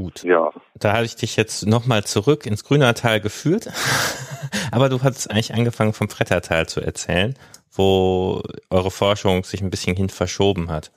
Gut. 0.00 0.22
Ja. 0.22 0.50
Da 0.76 0.94
habe 0.94 1.04
ich 1.04 1.16
dich 1.16 1.36
jetzt 1.36 1.66
nochmal 1.66 2.04
zurück 2.04 2.46
ins 2.46 2.64
Grünertal 2.64 3.20
geführt. 3.20 3.68
Aber 4.72 4.88
du 4.88 5.02
hast 5.02 5.30
eigentlich 5.30 5.52
angefangen 5.52 5.92
vom 5.92 6.08
Frettertal 6.08 6.66
zu 6.66 6.80
erzählen, 6.80 7.34
wo 7.70 8.42
eure 8.70 8.90
Forschung 8.90 9.44
sich 9.44 9.60
ein 9.60 9.68
bisschen 9.68 9.96
hin 9.96 10.08
verschoben 10.08 10.70
hat. 10.70 10.90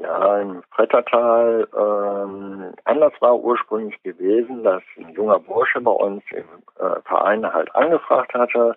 Ja, 0.00 0.38
im 0.40 0.62
Frettertal, 0.70 1.68
ähm, 1.76 2.72
anders 2.84 3.12
war 3.20 3.36
ursprünglich 3.36 4.02
gewesen, 4.02 4.64
dass 4.64 4.82
ein 4.96 5.12
junger 5.14 5.38
Bursche 5.38 5.80
bei 5.82 5.90
uns 5.90 6.22
im 6.30 6.44
äh, 6.78 7.00
Verein 7.04 7.44
halt 7.52 7.74
angefragt 7.74 8.32
hatte, 8.32 8.74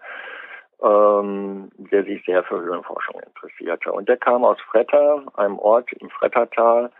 ähm, 0.84 1.70
der 1.78 2.04
sich 2.04 2.24
sehr 2.26 2.44
für 2.44 2.60
Höhlenforschung 2.60 3.22
interessierte. 3.22 3.94
Und 3.94 4.10
der 4.10 4.18
kam 4.18 4.44
aus 4.44 4.60
Fretter, 4.70 5.24
einem 5.36 5.58
Ort 5.58 5.92
im 5.94 6.10
Frettertal, 6.10 6.92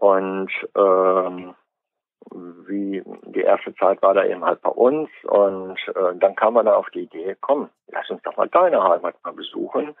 und 0.00 0.50
ähm, 0.76 1.54
wie 2.66 3.02
die 3.26 3.40
erste 3.40 3.74
Zeit 3.76 4.02
war 4.02 4.14
da 4.14 4.24
eben 4.24 4.44
halt 4.44 4.60
bei 4.62 4.70
uns 4.70 5.08
und 5.24 5.76
äh, 5.88 6.14
dann 6.16 6.36
kam 6.36 6.54
man 6.54 6.66
da 6.66 6.74
auf 6.74 6.90
die 6.90 7.02
Idee, 7.02 7.36
komm, 7.40 7.68
lass 7.88 8.10
uns 8.10 8.22
doch 8.22 8.36
mal 8.36 8.48
deine 8.48 8.82
Heimat 8.82 9.14
mal 9.24 9.32
besuchen. 9.32 9.94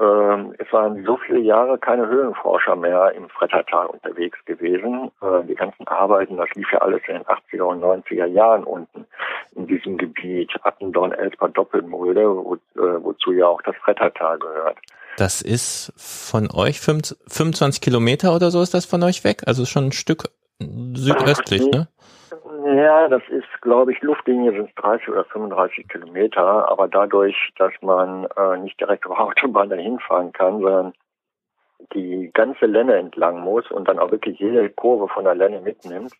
Ähm, 0.00 0.54
es 0.58 0.72
waren 0.72 1.04
so 1.04 1.16
viele 1.18 1.40
Jahre 1.40 1.78
keine 1.78 2.06
Höhlenforscher 2.06 2.76
mehr 2.76 3.12
im 3.12 3.28
Frettertal 3.28 3.86
unterwegs 3.86 4.42
gewesen. 4.46 5.10
Äh, 5.20 5.44
die 5.44 5.54
ganzen 5.54 5.86
Arbeiten, 5.86 6.36
das 6.36 6.50
lief 6.54 6.72
ja 6.72 6.78
alles 6.78 7.02
in 7.08 7.14
den 7.14 7.24
80er 7.24 7.62
und 7.62 7.82
90er 7.82 8.26
Jahren 8.26 8.64
unten 8.64 9.06
in 9.54 9.66
diesem 9.66 9.98
Gebiet, 9.98 10.50
Attendorn, 10.62 11.12
Elsper, 11.12 11.48
Doppelmulde, 11.48 12.24
wo, 12.24 12.54
äh, 12.54 13.04
wozu 13.04 13.32
ja 13.32 13.46
auch 13.46 13.62
das 13.62 13.76
Frettertal 13.76 14.38
gehört. 14.38 14.78
Das 15.16 15.42
ist 15.42 15.92
von 15.96 16.50
euch 16.52 16.80
25 16.80 17.80
Kilometer 17.80 18.34
oder 18.34 18.50
so 18.50 18.62
ist 18.62 18.74
das 18.74 18.86
von 18.86 19.02
euch 19.02 19.24
weg? 19.24 19.42
Also 19.46 19.66
schon 19.66 19.86
ein 19.86 19.92
Stück 19.92 20.24
südöstlich, 20.58 21.62
ne? 21.70 21.88
Ja, 22.64 23.08
das 23.08 23.22
ist, 23.28 23.48
glaube 23.60 23.92
ich, 23.92 24.00
Luftlinie 24.02 24.52
sind 24.52 24.70
30 24.76 25.08
oder 25.08 25.24
35 25.24 25.88
Kilometer, 25.88 26.68
aber 26.70 26.86
dadurch, 26.86 27.34
dass 27.58 27.72
man 27.80 28.26
äh, 28.36 28.56
nicht 28.58 28.78
direkt 28.80 29.06
auf 29.06 29.18
Autobahn 29.18 29.68
dahin 29.68 29.98
fahren 29.98 30.32
kann, 30.32 30.60
sondern 30.60 30.92
die 31.94 32.30
ganze 32.32 32.66
Lenne 32.66 32.96
entlang 32.96 33.40
muss 33.40 33.70
und 33.70 33.88
dann 33.88 33.98
auch 33.98 34.10
wirklich 34.10 34.38
jede 34.38 34.68
Kurve 34.70 35.08
von 35.08 35.24
der 35.24 35.34
Lenne 35.34 35.60
mitnimmt, 35.60 36.12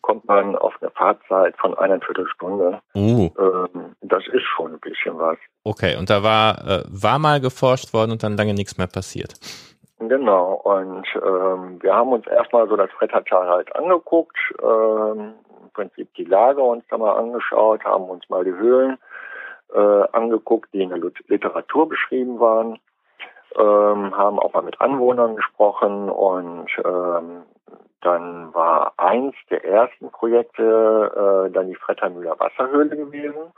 kommt 0.00 0.26
man 0.26 0.56
auf 0.56 0.74
eine 0.80 0.90
Fahrzeit 0.90 1.56
von 1.58 1.76
einer 1.78 2.00
Viertelstunde. 2.00 2.80
Uh. 2.94 3.30
Ähm, 3.38 3.96
das 4.02 4.26
ist 4.28 4.44
schon 4.44 4.72
ein 4.72 4.80
bisschen 4.80 5.18
was. 5.18 5.38
Okay, 5.64 5.96
und 5.96 6.10
da 6.10 6.22
war, 6.22 6.58
äh, 6.66 6.84
war 6.88 7.18
mal 7.18 7.40
geforscht 7.40 7.92
worden 7.94 8.12
und 8.12 8.22
dann 8.22 8.36
lange 8.36 8.54
nichts 8.54 8.78
mehr 8.78 8.86
passiert. 8.86 9.34
Genau, 9.98 10.54
und 10.54 11.06
ähm, 11.14 11.78
wir 11.82 11.94
haben 11.94 12.12
uns 12.12 12.26
erstmal 12.26 12.68
so 12.68 12.76
das 12.76 12.90
Frettertal 12.92 13.48
halt 13.48 13.74
angeguckt, 13.74 14.36
ähm, 14.62 15.34
im 15.62 15.70
Prinzip 15.72 16.12
die 16.14 16.24
Lage 16.24 16.60
uns 16.60 16.84
da 16.90 16.98
mal 16.98 17.16
angeschaut, 17.16 17.84
haben 17.84 18.04
uns 18.04 18.28
mal 18.28 18.44
die 18.44 18.52
Höhlen 18.52 18.98
äh, 19.72 20.04
angeguckt, 20.12 20.72
die 20.74 20.82
in 20.82 20.90
der 20.90 21.00
Literatur 21.28 21.88
beschrieben 21.88 22.38
waren, 22.40 22.78
ähm, 23.58 24.16
haben 24.16 24.38
auch 24.38 24.52
mal 24.52 24.62
mit 24.62 24.80
Anwohnern 24.80 25.36
gesprochen 25.36 26.08
und 26.10 26.66
ähm, 26.84 27.42
dann 28.00 28.52
war 28.52 28.92
eins 28.98 29.34
der 29.50 29.64
ersten 29.64 30.10
Projekte 30.10 31.46
äh, 31.48 31.52
dann 31.52 31.68
die 31.68 31.74
Frettermühler 31.74 32.38
Wasserhöhle 32.38 32.96
gewesen. 32.96 33.52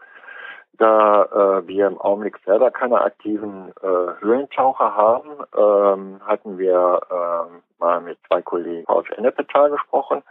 Da 0.78 1.22
äh, 1.24 1.66
wir 1.66 1.86
im 1.86 2.00
Augenblick 2.00 2.38
selber 2.44 2.70
keine 2.70 3.00
aktiven 3.00 3.72
äh, 3.82 4.20
Höhlentaucher 4.20 4.94
haben, 4.94 5.30
ähm, 5.56 6.20
hatten 6.24 6.58
wir 6.58 7.00
äh, 7.10 7.80
mal 7.80 8.00
mit 8.02 8.18
zwei 8.28 8.42
Kollegen 8.42 8.86
aus 8.86 9.06
Ennepetal 9.16 9.70
gesprochen 9.70 10.22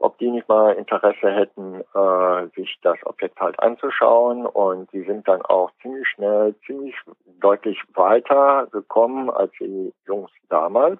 ob 0.00 0.18
die 0.18 0.30
nicht 0.30 0.48
mal 0.48 0.72
Interesse 0.72 1.30
hätten, 1.30 1.82
äh, 1.94 2.46
sich 2.56 2.78
das 2.82 2.96
Objekt 3.04 3.38
halt 3.38 3.60
anzuschauen. 3.60 4.46
Und 4.46 4.92
die 4.92 5.02
sind 5.02 5.28
dann 5.28 5.42
auch 5.42 5.70
ziemlich 5.82 6.08
schnell, 6.08 6.54
ziemlich 6.66 6.94
deutlich 7.40 7.80
weiter 7.94 8.66
gekommen 8.72 9.30
als 9.30 9.52
die 9.60 9.92
Jungs 10.06 10.30
damals. 10.48 10.98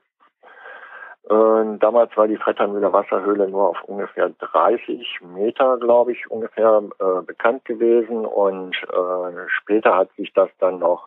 Äh, 1.28 1.78
damals 1.78 2.16
war 2.16 2.28
die 2.28 2.37
Fretternmühler 2.37 2.92
Wasserhöhle 2.92 3.49
nur 3.49 3.71
auf 3.71 3.83
ungefähr 3.85 4.30
30 4.30 5.21
Meter, 5.35 5.78
glaube 5.78 6.12
ich, 6.12 6.30
ungefähr 6.30 6.83
äh, 6.99 7.23
bekannt 7.23 7.64
gewesen. 7.64 8.26
Und 8.26 8.76
äh, 8.92 9.49
später 9.49 9.97
hat 9.97 10.11
sich 10.16 10.33
das 10.33 10.50
dann 10.59 10.78
noch 10.78 11.07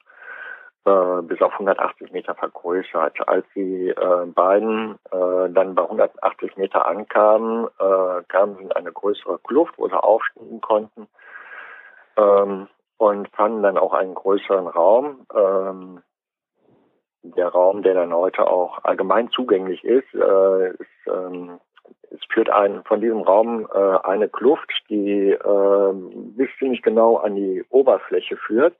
äh, 0.85 1.21
bis 1.21 1.41
auf 1.41 1.53
180 1.53 2.11
Meter 2.11 2.35
vergrößert. 2.35 3.27
Als 3.27 3.45
die 3.55 3.89
äh, 3.89 4.25
beiden 4.27 4.99
äh, 5.11 5.49
dann 5.49 5.75
bei 5.75 5.83
180 5.83 6.57
Meter 6.57 6.85
ankamen, 6.85 7.67
äh, 7.79 8.23
kamen 8.27 8.57
sie 8.57 8.63
in 8.63 8.71
eine 8.71 8.91
größere 8.91 9.39
Kluft, 9.39 9.77
wo 9.77 9.87
sie 9.87 10.03
aufsteigen 10.03 10.61
konnten 10.61 11.07
ähm, 12.17 12.67
und 12.97 13.29
fanden 13.29 13.63
dann 13.63 13.77
auch 13.77 13.93
einen 13.93 14.15
größeren 14.15 14.67
Raum. 14.67 15.25
Ähm, 15.33 16.01
der 17.23 17.47
Raum, 17.47 17.83
der 17.83 17.93
dann 17.93 18.13
heute 18.13 18.47
auch 18.47 18.83
allgemein 18.83 19.29
zugänglich 19.29 19.83
ist, 19.83 20.13
äh, 20.13 20.69
ist 20.71 21.07
ähm, 21.07 21.59
es 22.11 22.19
führt 22.29 22.49
ein, 22.49 22.83
von 22.83 23.01
diesem 23.01 23.21
Raum 23.21 23.67
äh, 23.73 23.97
eine 24.03 24.29
Kluft, 24.29 24.71
die 24.89 25.31
äh, 25.31 25.93
bis 25.93 26.49
ziemlich 26.59 26.81
genau 26.81 27.17
an 27.17 27.35
die 27.35 27.63
Oberfläche 27.69 28.37
führt. 28.37 28.75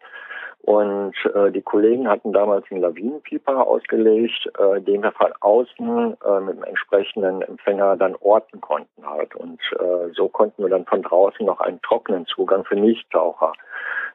Und 0.65 1.13
äh, 1.35 1.51
die 1.51 1.61
Kollegen 1.61 2.07
hatten 2.07 2.31
damals 2.31 2.65
einen 2.71 2.79
Lawinenpieper 2.79 3.67
ausgelegt, 3.67 4.49
äh, 4.57 4.79
den 4.79 5.03
wir 5.03 5.11
von 5.11 5.33
außen 5.41 6.17
äh, 6.25 6.39
mit 6.39 6.55
einem 6.55 6.63
entsprechenden 6.63 7.41
Empfänger 7.41 7.97
dann 7.97 8.15
orten 8.21 8.61
konnten 8.61 9.05
halt. 9.05 9.35
Und 9.35 9.59
äh, 9.77 10.13
so 10.13 10.29
konnten 10.29 10.63
wir 10.63 10.69
dann 10.69 10.85
von 10.85 11.01
draußen 11.01 11.45
noch 11.45 11.59
einen 11.59 11.81
trockenen 11.81 12.25
Zugang 12.27 12.63
für 12.63 12.77
Nichttaucher 12.77 13.51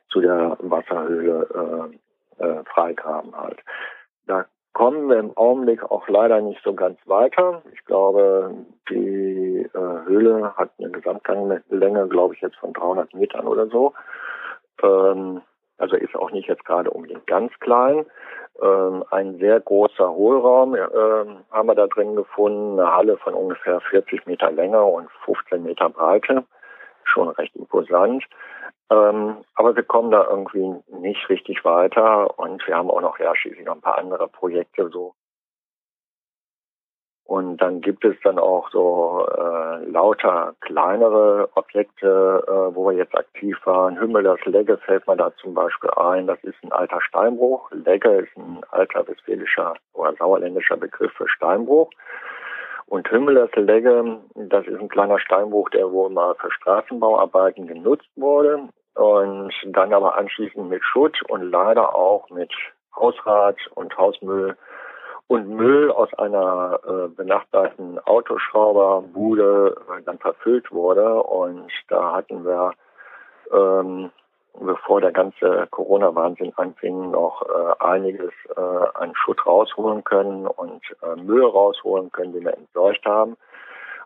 zu 0.09 0.23
der 0.23 0.57
Wasserhöhle 0.61 1.91
äh, 2.41 2.43
äh, 2.43 2.65
freigraben 2.65 3.37
halt. 3.37 3.59
Da 4.27 4.47
kommen 4.73 5.11
wir 5.11 5.19
im 5.19 5.37
Augenblick 5.37 5.83
auch 5.83 6.09
leider 6.09 6.41
nicht 6.41 6.63
so 6.65 6.73
ganz 6.73 6.99
weiter. 7.05 7.61
Ich 7.75 7.85
glaube, 7.85 8.55
die 8.89 9.69
äh, 9.75 10.07
Höhle 10.07 10.57
hat 10.57 10.71
eine 10.79 10.91
Gesamtganglänge, 10.93 12.09
glaube 12.09 12.35
ich, 12.35 12.41
jetzt 12.41 12.57
von 12.57 12.73
300 12.73 13.13
Metern 13.13 13.47
oder 13.47 13.67
so. 13.67 13.93
Ähm, 14.83 15.43
also 15.79 15.97
ist 15.97 16.15
auch 16.17 16.31
nicht 16.31 16.49
jetzt 16.49 16.65
gerade 16.65 16.91
unbedingt 16.91 17.27
ganz 17.27 17.53
klein. 17.61 18.05
Ähm, 18.61 19.05
ein 19.11 19.39
sehr 19.39 19.61
großer 19.61 20.11
Hohlraum 20.11 20.75
ähm, 20.75 21.45
haben 21.51 21.69
wir 21.69 21.75
da 21.75 21.87
drin 21.87 22.17
gefunden, 22.17 22.79
eine 22.79 22.93
Halle 22.93 23.17
von 23.19 23.35
ungefähr 23.35 23.81
40 23.81 24.27
Meter 24.27 24.51
Länge 24.51 24.83
und 24.83 25.09
15 25.25 25.63
Meter 25.63 25.89
Breite, 25.89 26.45
schon 27.05 27.29
recht 27.29 27.55
imposant. 27.55 28.25
Ähm, 28.91 29.39
aber 29.55 29.77
wir 29.77 29.83
kommen 29.83 30.11
da 30.11 30.27
irgendwie 30.29 30.75
nicht 30.89 31.29
richtig 31.29 31.65
weiter 31.65 32.39
und 32.39 32.67
wir 32.67 32.77
haben 32.77 32.91
auch 32.91 33.01
noch 33.01 33.19
ja 33.19 33.35
schließlich 33.37 33.65
noch 33.65 33.75
ein 33.75 33.81
paar 33.81 33.99
andere 33.99 34.29
Projekte 34.29 34.89
so 34.89 35.15
und 37.29 37.59
dann 37.59 37.83
gibt 37.83 38.07
es 38.07 38.17
dann 38.25 38.39
auch 38.39 38.71
so 38.71 39.27
äh, 39.37 39.85
lauter 39.85 40.55
kleinere 40.63 41.51
Objekte, 41.57 42.43
äh, 42.47 42.75
wo 42.75 42.89
wir 42.89 42.97
jetzt 42.97 43.15
aktiv 43.15 43.55
waren. 43.65 44.01
Hümmelers 44.01 44.43
Legge 44.47 44.79
fällt 44.79 45.07
mir 45.07 45.15
da 45.15 45.31
zum 45.37 45.53
Beispiel 45.53 45.91
ein. 45.91 46.27
Das 46.27 46.43
ist 46.43 46.57
ein 46.65 46.73
alter 46.73 47.03
Steinbruch. 47.03 47.71
Legge 47.71 48.21
ist 48.21 48.35
ein 48.39 48.61
alter 48.71 49.07
westfälischer 49.07 49.75
oder 49.93 50.15
sauerländischer 50.15 50.79
Begriff 50.79 51.13
für 51.13 51.29
Steinbruch. 51.29 51.91
Und 52.87 53.11
Hümmelers 53.11 53.55
Legge, 53.57 54.21
das 54.35 54.67
ist 54.67 54.81
ein 54.81 54.89
kleiner 54.89 55.19
Steinbruch, 55.19 55.69
der 55.69 55.93
wohl 55.93 56.09
mal 56.09 56.35
für 56.37 56.51
Straßenbauarbeiten 56.51 57.67
genutzt 57.67 58.09
wurde 58.17 58.71
und 58.95 59.53
dann 59.67 59.93
aber 59.93 60.17
anschließend 60.17 60.67
mit 60.71 60.83
Schutt 60.83 61.21
und 61.29 61.43
leider 61.43 61.95
auch 61.95 62.31
mit 62.31 62.51
Hausrat 62.97 63.59
und 63.75 63.95
Hausmüll 63.99 64.57
und 65.29 65.49
Müll 65.51 65.91
aus 65.93 66.13
einer 66.15 66.81
äh, 66.87 67.09
benachbarten 67.09 67.99
Autoschrauberbude 68.01 69.77
äh, 69.77 70.03
dann 70.03 70.19
verfüllt 70.19 70.73
wurde. 70.73 71.23
Und 71.23 71.71
da 71.89 72.17
hatten 72.17 72.45
wir, 72.47 72.73
ähm, 73.53 74.11
bevor 74.59 75.03
der 75.03 75.13
ganze 75.13 75.69
Corona-Wahnsinn 75.71 76.53
anfing, 76.57 77.11
noch 77.11 77.43
äh, 77.43 77.85
einiges 77.85 78.33
äh, 78.57 78.61
an 78.95 79.15
Schutt 79.15 79.47
rausholen 79.47 80.03
können 80.03 80.47
und 80.47 80.83
äh, 81.03 81.21
Müll 81.21 81.45
rausholen 81.45 82.11
können, 82.11 82.33
den 82.33 82.45
wir 82.45 82.55
entsorgt 82.55 83.05
haben. 83.05 83.37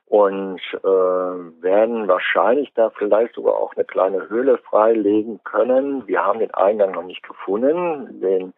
Und 0.07 0.61
äh, 0.83 1.63
werden 1.63 2.07
wahrscheinlich 2.09 2.71
da 2.75 2.91
vielleicht 2.91 3.35
sogar 3.35 3.55
auch 3.55 3.75
eine 3.77 3.85
kleine 3.85 4.29
Höhle 4.29 4.59
freilegen 4.59 5.41
können. 5.45 6.07
Wir 6.07 6.23
haben 6.23 6.41
den 6.41 6.53
Eingang 6.53 6.93
noch 6.93 7.05
nicht 7.05 7.23
gefunden. 7.23 8.21
Den 8.21 8.53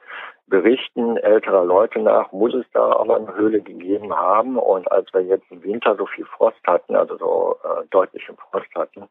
Berichten 0.46 1.16
älterer 1.16 1.64
Leute 1.64 2.00
nach 2.00 2.30
muss 2.32 2.54
es 2.54 2.66
da 2.72 2.92
aber 2.96 3.16
eine 3.16 3.34
Höhle 3.34 3.60
gegeben 3.62 4.14
haben. 4.14 4.58
Und 4.58 4.90
als 4.92 5.12
wir 5.14 5.22
jetzt 5.22 5.50
im 5.50 5.62
Winter 5.62 5.96
so 5.96 6.06
viel 6.06 6.26
Frost 6.26 6.60
hatten, 6.66 6.96
also 6.96 7.16
so 7.16 7.56
äh, 7.64 7.86
deutlichen 7.90 8.36
Frost 8.36 8.68
hatten, 8.74 9.08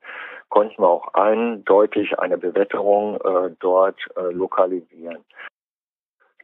konnten 0.49 0.81
wir 0.81 0.87
auch 0.87 1.13
eindeutig 1.13 2.19
eine 2.19 2.37
Bewetterung 2.37 3.15
äh, 3.21 3.49
dort 3.59 3.97
äh, 4.15 4.31
lokalisieren. 4.31 5.25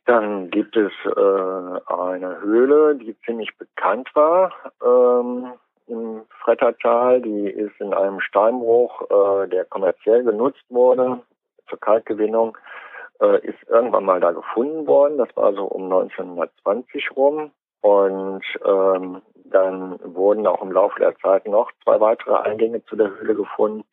Dann 0.05 0.49
gibt 0.49 0.75
es 0.75 0.91
äh, 1.05 1.09
eine 1.09 2.41
Höhle, 2.41 2.95
die 2.95 3.15
ziemlich 3.25 3.55
bekannt 3.59 4.09
war 4.15 4.51
ähm, 4.83 5.53
im 5.85 6.21
Frettertal. 6.43 7.21
Die 7.21 7.47
ist 7.47 7.79
in 7.79 7.93
einem 7.93 8.19
Steinbruch, 8.21 9.03
äh, 9.03 9.47
der 9.49 9.65
kommerziell 9.65 10.23
genutzt 10.23 10.65
wurde 10.69 11.21
zur 11.67 11.79
Kalkgewinnung 11.79 12.57
äh, 13.21 13.45
ist 13.45 13.57
irgendwann 13.67 14.05
mal 14.05 14.19
da 14.19 14.31
gefunden 14.31 14.87
worden. 14.87 15.17
Das 15.17 15.29
war 15.35 15.53
so 15.53 15.65
um 15.65 15.83
1920 15.85 17.15
rum. 17.15 17.51
Und 17.81 18.43
ähm, 18.65 19.21
dann 19.45 19.99
wurden 20.03 20.45
auch 20.47 20.61
im 20.61 20.71
Laufe 20.71 20.99
der 20.99 21.15
Zeit 21.17 21.47
noch 21.47 21.71
zwei 21.83 21.99
weitere 21.99 22.35
Eingänge 22.35 22.83
zu 22.85 22.95
der 22.95 23.09
Höhle 23.09 23.35
gefunden. 23.35 23.85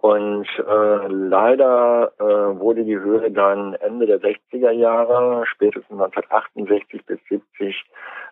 Und 0.00 0.46
äh, 0.58 1.06
leider 1.08 2.12
äh, 2.20 2.60
wurde 2.60 2.84
die 2.84 2.98
Höhle 2.98 3.32
dann 3.32 3.74
Ende 3.74 4.06
der 4.06 4.20
60er 4.20 4.70
Jahre, 4.70 5.44
spätestens 5.44 5.90
1968 5.90 7.04
bis 7.04 7.18
70, 7.28 7.84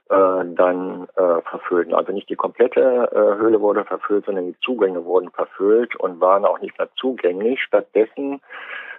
äh, 0.08 0.44
dann 0.54 1.08
äh, 1.16 1.42
verfüllt. 1.42 1.92
Also 1.92 2.12
nicht 2.12 2.30
die 2.30 2.36
komplette 2.36 3.10
äh, 3.12 3.40
Höhle 3.40 3.60
wurde 3.60 3.84
verfüllt, 3.84 4.26
sondern 4.26 4.46
die 4.46 4.60
Zugänge 4.60 5.04
wurden 5.04 5.30
verfüllt 5.32 5.96
und 5.96 6.20
waren 6.20 6.44
auch 6.44 6.60
nicht 6.60 6.78
mehr 6.78 6.88
zugänglich. 6.94 7.60
Stattdessen 7.60 8.40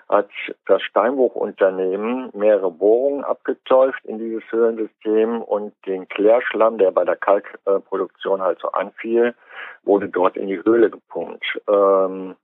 hat 0.10 0.30
das 0.66 0.82
Steinbruchunternehmen 0.84 2.30
mehrere 2.34 2.72
Bohrungen 2.72 3.24
abgetäuft 3.24 4.04
in 4.06 4.20
dieses 4.20 4.44
Höhlensystem 4.52 5.42
und 5.42 5.74
den 5.86 6.08
Klärschlamm, 6.08 6.78
der 6.78 6.92
bei 6.92 7.04
der 7.04 7.18
Kalkproduktion 7.18 8.42
halt 8.42 8.60
so 8.60 8.70
anfiel, 8.70 9.36
wurde 9.84 10.08
dort 10.08 10.38
in 10.38 10.48
die 10.48 10.64
Höhle 10.64 10.90
gepumpt. 10.90 11.46
Ähm, 11.70 12.36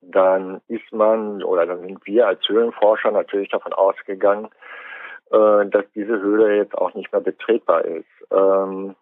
dann 0.00 0.60
ist 0.68 0.92
man 0.92 1.42
oder 1.42 1.66
dann 1.66 1.80
sind 1.80 2.04
wir 2.06 2.26
als 2.26 2.48
Höhlenforscher 2.48 3.10
natürlich 3.10 3.50
davon 3.50 3.72
ausgegangen, 3.72 4.48
äh, 5.30 5.66
dass 5.66 5.84
diese 5.94 6.20
Höhle 6.20 6.56
jetzt 6.56 6.76
auch 6.76 6.94
nicht 6.94 7.12
mehr 7.12 7.20
betretbar 7.20 7.84
ist. 7.84 8.06
Ähm, 8.32 8.96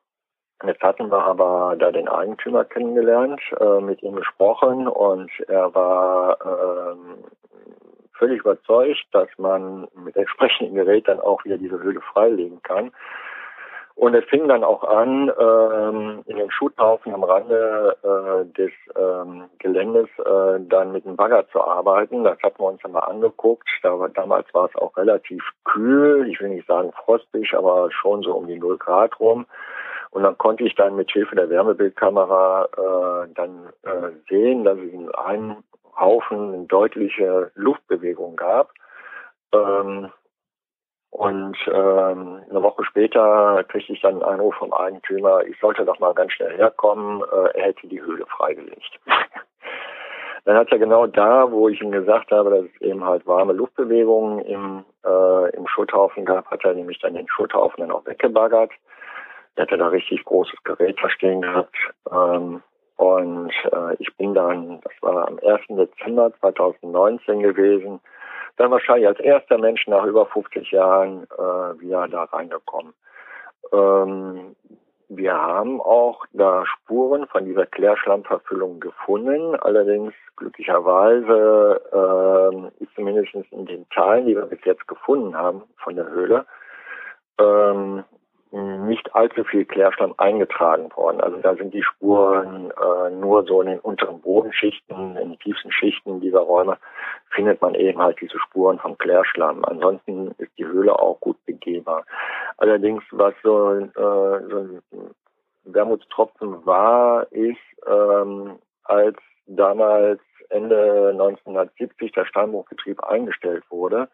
Jetzt 0.64 0.82
hatten 0.82 1.10
wir 1.10 1.22
aber 1.22 1.76
da 1.78 1.92
den 1.92 2.08
Eigentümer 2.08 2.64
kennengelernt, 2.64 3.40
äh, 3.60 3.80
mit 3.80 4.02
ihm 4.02 4.16
gesprochen 4.16 4.88
und 4.88 5.30
er 5.48 5.74
war 5.74 6.38
ähm, 6.40 7.24
völlig 8.18 8.40
überzeugt, 8.40 9.06
dass 9.12 9.28
man 9.38 9.88
mit 9.94 10.16
entsprechendem 10.16 10.76
Gerät 10.76 11.08
dann 11.08 11.20
auch 11.20 11.44
wieder 11.44 11.58
diese 11.58 11.78
Höhle 11.80 12.00
freilegen 12.00 12.62
kann. 12.62 12.92
Und 13.96 14.14
es 14.14 14.26
fing 14.26 14.46
dann 14.46 14.62
auch 14.62 14.84
an, 14.84 15.32
ähm, 15.40 16.22
in 16.26 16.36
den 16.36 16.50
Schutthaufen 16.50 17.14
am 17.14 17.24
Rande 17.24 17.96
äh, 18.02 18.44
des 18.52 18.70
ähm, 18.94 19.44
Geländes 19.58 20.08
äh, 20.18 20.60
dann 20.68 20.92
mit 20.92 21.06
dem 21.06 21.16
Bagger 21.16 21.48
zu 21.48 21.62
arbeiten. 21.62 22.22
Das 22.22 22.38
hatten 22.42 22.60
wir 22.60 22.68
uns 22.68 22.82
dann 22.82 22.92
mal 22.92 23.00
angeguckt. 23.00 23.66
Da 23.82 23.98
war, 23.98 24.10
damals 24.10 24.52
war 24.52 24.66
es 24.66 24.76
auch 24.76 24.94
relativ 24.98 25.42
kühl, 25.64 26.28
ich 26.28 26.38
will 26.40 26.50
nicht 26.50 26.66
sagen 26.66 26.92
frostig, 26.92 27.54
aber 27.54 27.90
schon 27.90 28.20
so 28.20 28.34
um 28.34 28.46
die 28.46 28.58
0 28.58 28.76
Grad 28.76 29.18
rum. 29.18 29.46
Und 30.10 30.24
dann 30.24 30.36
konnte 30.36 30.64
ich 30.64 30.74
dann 30.74 30.96
mit 30.96 31.10
Hilfe 31.10 31.34
der 31.34 31.48
Wärmebildkamera 31.48 32.68
äh, 32.76 33.28
dann 33.34 33.72
äh, 33.82 34.10
sehen, 34.28 34.64
dass 34.64 34.78
es 34.78 34.92
in 34.92 35.10
einem 35.14 35.56
Haufen 35.98 36.68
deutliche 36.68 37.50
Luftbewegung 37.54 38.36
gab. 38.36 38.70
Ähm, 39.52 40.10
und 41.10 41.56
ähm, 41.68 42.42
eine 42.50 42.62
Woche 42.62 42.84
später 42.84 43.64
kriegte 43.68 43.92
ich 43.92 44.02
dann 44.02 44.14
einen 44.14 44.22
Anruf 44.22 44.54
vom 44.56 44.72
Eigentümer, 44.74 45.44
ich 45.44 45.58
sollte 45.60 45.84
doch 45.84 45.98
mal 45.98 46.12
ganz 46.12 46.32
schnell 46.32 46.54
herkommen, 46.56 47.22
äh, 47.22 47.58
er 47.58 47.66
hätte 47.68 47.86
die 47.88 48.02
Höhle 48.02 48.26
freigelegt. 48.26 49.00
dann 50.44 50.56
hat 50.56 50.70
er 50.70 50.78
genau 50.78 51.06
da, 51.06 51.50
wo 51.50 51.68
ich 51.68 51.80
ihm 51.80 51.90
gesagt 51.90 52.32
habe, 52.32 52.50
dass 52.50 52.64
es 52.66 52.80
eben 52.82 53.04
halt 53.04 53.26
warme 53.26 53.54
Luftbewegungen 53.54 54.40
im, 54.40 54.84
äh, 55.06 55.56
im 55.56 55.66
Schutthaufen 55.66 56.26
gab, 56.26 56.50
hat 56.50 56.64
er 56.64 56.74
nämlich 56.74 56.98
dann 57.00 57.14
den 57.14 57.28
Schutthaufen 57.28 57.80
dann 57.80 57.92
auch 57.92 58.04
weggebaggert. 58.04 58.72
Er 59.54 59.62
hatte 59.62 59.78
da 59.78 59.88
richtig 59.88 60.22
großes 60.24 60.62
Gerät 60.64 61.00
verstehen 61.00 61.40
gehabt. 61.40 61.74
Ähm, 62.12 62.62
und 62.96 63.52
äh, 63.72 63.94
ich 63.98 64.14
bin 64.16 64.34
dann, 64.34 64.80
das 64.82 64.92
war 65.00 65.28
am 65.28 65.38
1. 65.38 65.60
Dezember 65.68 66.32
2019 66.40 67.40
gewesen, 67.40 68.00
dann 68.56 68.70
wahrscheinlich 68.70 69.06
als 69.06 69.20
erster 69.20 69.58
Mensch 69.58 69.86
nach 69.86 70.04
über 70.04 70.26
50 70.26 70.70
Jahren 70.70 71.24
äh, 71.24 71.80
wieder 71.80 72.08
da 72.08 72.24
reingekommen. 72.24 72.94
Ähm, 73.72 74.56
wir 75.08 75.34
haben 75.34 75.80
auch 75.80 76.24
da 76.32 76.64
Spuren 76.66 77.28
von 77.28 77.44
dieser 77.44 77.66
Klärschlammverfüllung 77.66 78.80
gefunden. 78.80 79.54
Allerdings 79.54 80.12
glücklicherweise 80.36 81.80
äh, 81.92 82.82
ist 82.82 82.92
zumindest 82.94 83.34
in 83.52 83.66
den 83.66 83.88
Teilen, 83.90 84.26
die 84.26 84.34
wir 84.34 84.46
bis 84.46 84.64
jetzt 84.64 84.88
gefunden 84.88 85.36
haben 85.36 85.62
von 85.76 85.94
der 85.94 86.08
Höhle, 86.08 86.44
ähm, 87.38 88.04
nicht 88.52 89.14
allzu 89.14 89.44
viel 89.44 89.64
Klärschlamm 89.64 90.14
eingetragen 90.18 90.90
worden. 90.94 91.20
Also 91.20 91.38
da 91.38 91.54
sind 91.56 91.74
die 91.74 91.82
Spuren 91.82 92.70
äh, 92.70 93.10
nur 93.10 93.44
so 93.44 93.60
in 93.60 93.68
den 93.68 93.80
unteren 93.80 94.20
Bodenschichten, 94.20 95.16
in 95.16 95.30
den 95.30 95.38
tiefsten 95.38 95.72
Schichten 95.72 96.20
dieser 96.20 96.40
Räume 96.40 96.78
findet 97.30 97.60
man 97.60 97.74
eben 97.74 98.00
halt 98.00 98.20
diese 98.20 98.38
Spuren 98.38 98.78
vom 98.78 98.96
Klärschlamm. 98.98 99.64
Ansonsten 99.64 100.32
ist 100.38 100.52
die 100.58 100.66
Höhle 100.66 100.98
auch 100.98 101.20
gut 101.20 101.36
begehbar. 101.44 102.04
Allerdings, 102.56 103.02
was 103.10 103.34
so, 103.42 103.72
äh, 103.72 103.90
so 103.94 104.58
ein 104.58 104.82
Wermutstropfen 105.64 106.64
war, 106.64 107.30
ist, 107.32 107.58
ähm, 107.86 108.58
als 108.84 109.16
damals 109.46 110.20
Ende 110.48 111.10
1970 111.10 112.12
der 112.12 112.24
Steinbruchbetrieb 112.24 113.02
eingestellt 113.02 113.64
wurde, 113.70 114.08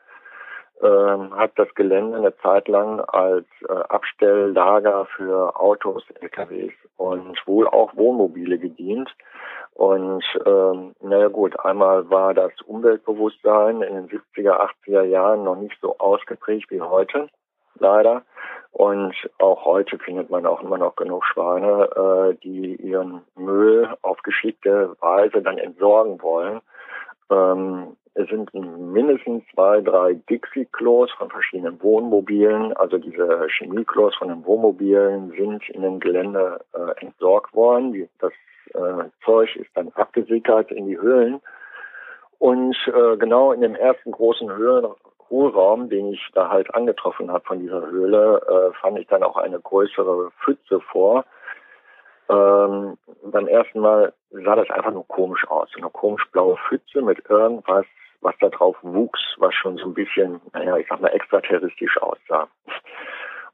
hat 0.87 1.53
das 1.57 1.73
Gelände 1.75 2.17
eine 2.17 2.37
Zeit 2.39 2.69
lang 2.69 3.01
als 3.01 3.47
äh, 3.69 3.73
Abstelllager 3.73 5.07
für 5.17 5.59
Autos, 5.61 6.05
LKWs 6.21 6.73
und 6.97 7.41
wohl 7.47 7.69
auch 7.69 7.97
Wohnmobile 7.97 8.59
gedient. 8.59 9.11
Und 9.75 10.25
ähm, 10.45 10.95
naja 11.01 11.29
gut, 11.29 11.59
einmal 11.61 12.11
war 12.11 12.35
das 12.35 12.53
Umweltbewusstsein 12.67 13.83
in 13.83 13.95
den 13.95 14.09
70er, 14.09 14.69
80er 14.87 15.03
Jahren 15.03 15.45
noch 15.45 15.57
nicht 15.57 15.79
so 15.81 15.99
ausgeprägt 15.99 16.71
wie 16.71 16.81
heute, 16.81 17.29
leider. 17.79 18.23
Und 18.73 19.15
auch 19.39 19.65
heute 19.65 19.99
findet 19.99 20.31
man 20.31 20.47
auch 20.47 20.63
immer 20.63 20.79
noch 20.79 20.97
genug 20.97 21.25
Schweine, 21.27 21.91
äh, 21.95 22.35
die 22.43 22.77
ihren 22.77 23.23
Müll 23.37 23.95
auf 24.03 24.23
geschickte 24.23 24.97
Weise 25.01 25.43
dann 25.43 25.59
entsorgen 25.59 26.23
wollen. 26.23 26.61
Ähm, 27.33 27.97
es 28.15 28.29
sind 28.29 28.53
mindestens 28.53 29.43
zwei, 29.55 29.81
drei 29.81 30.15
Dixie-Klos 30.29 31.11
von 31.13 31.31
verschiedenen 31.31 31.83
Wohnmobilen. 31.83 32.77
Also 32.77 32.99
diese 32.99 33.49
Chemie-Klos 33.49 34.15
von 34.17 34.29
den 34.29 34.45
Wohnmobilen 34.45 35.31
sind 35.31 35.67
in 35.71 35.81
dem 35.81 35.99
Gelände 35.99 36.61
äh, 36.75 37.05
entsorgt 37.05 37.55
worden. 37.55 38.09
das 38.19 38.33
äh, 38.75 39.09
Zeug 39.25 39.57
ist 39.57 39.71
dann 39.75 39.89
abgesickert 39.95 40.71
in 40.73 40.87
die 40.87 40.99
Höhlen. 40.99 41.41
Und 42.39 42.77
äh, 42.89 43.17
genau 43.17 43.53
in 43.53 43.63
dem 43.63 43.77
ersten 43.77 44.11
großen 44.11 44.51
Höhlen, 44.55 44.89
Hohlraum, 45.31 45.89
den 45.89 46.13
ich 46.13 46.21
da 46.35 46.51
halt 46.51 46.75
angetroffen 46.75 47.31
habe 47.31 47.45
von 47.47 47.61
dieser 47.61 47.87
Höhle, 47.87 48.43
äh, 48.47 48.79
fand 48.79 48.99
ich 48.99 49.07
dann 49.07 49.23
auch 49.23 49.39
eine 49.39 49.59
größere 49.59 50.31
Pfütze 50.45 50.81
vor. 50.81 51.25
Ähm, 52.33 52.97
beim 53.31 53.47
ersten 53.47 53.81
Mal 53.81 54.13
sah 54.31 54.57
das 54.57 54.71
einfach 54.71 54.93
nur 54.93 55.07
komisch 55.07 55.47
aus. 55.49 55.69
Eine 55.77 55.91
komisch 55.91 56.27
blaue 56.33 56.57
Pfütze 56.69 57.03
mit 57.03 57.29
irgendwas 57.29 57.87
was 58.23 58.35
da 58.41 58.49
drauf 58.49 58.77
wuchs, 58.83 59.21
was 59.39 59.55
schon 59.55 59.77
so 59.77 59.87
ein 59.87 59.95
bisschen, 59.95 60.41
naja, 60.53 60.77
ich 60.77 60.87
sag 60.89 61.01
mal, 61.01 61.09
extraterrestrisch 61.09 61.99
aussah. 61.99 62.49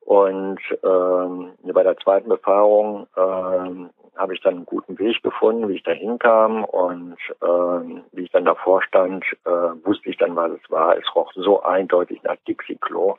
Und 0.00 0.60
ähm, 0.84 1.52
bei 1.64 1.82
der 1.82 1.96
zweiten 1.98 2.28
Befahrung 2.28 3.06
ähm, 3.16 3.90
habe 4.16 4.34
ich 4.34 4.40
dann 4.40 4.56
einen 4.56 4.66
guten 4.66 4.98
Weg 4.98 5.22
gefunden, 5.22 5.68
wie 5.68 5.76
ich 5.76 5.82
da 5.82 5.92
hinkam 5.92 6.64
und 6.64 7.16
ähm, 7.42 8.04
wie 8.12 8.22
ich 8.22 8.30
dann 8.30 8.44
davor 8.44 8.82
stand, 8.82 9.24
äh, 9.44 9.50
wusste 9.84 10.08
ich 10.08 10.16
dann, 10.16 10.34
was 10.36 10.52
es 10.52 10.70
war. 10.70 10.96
Es 10.96 11.14
roch 11.14 11.32
so 11.34 11.62
eindeutig 11.62 12.22
nach 12.22 12.36
Dixie-Klo. 12.46 13.16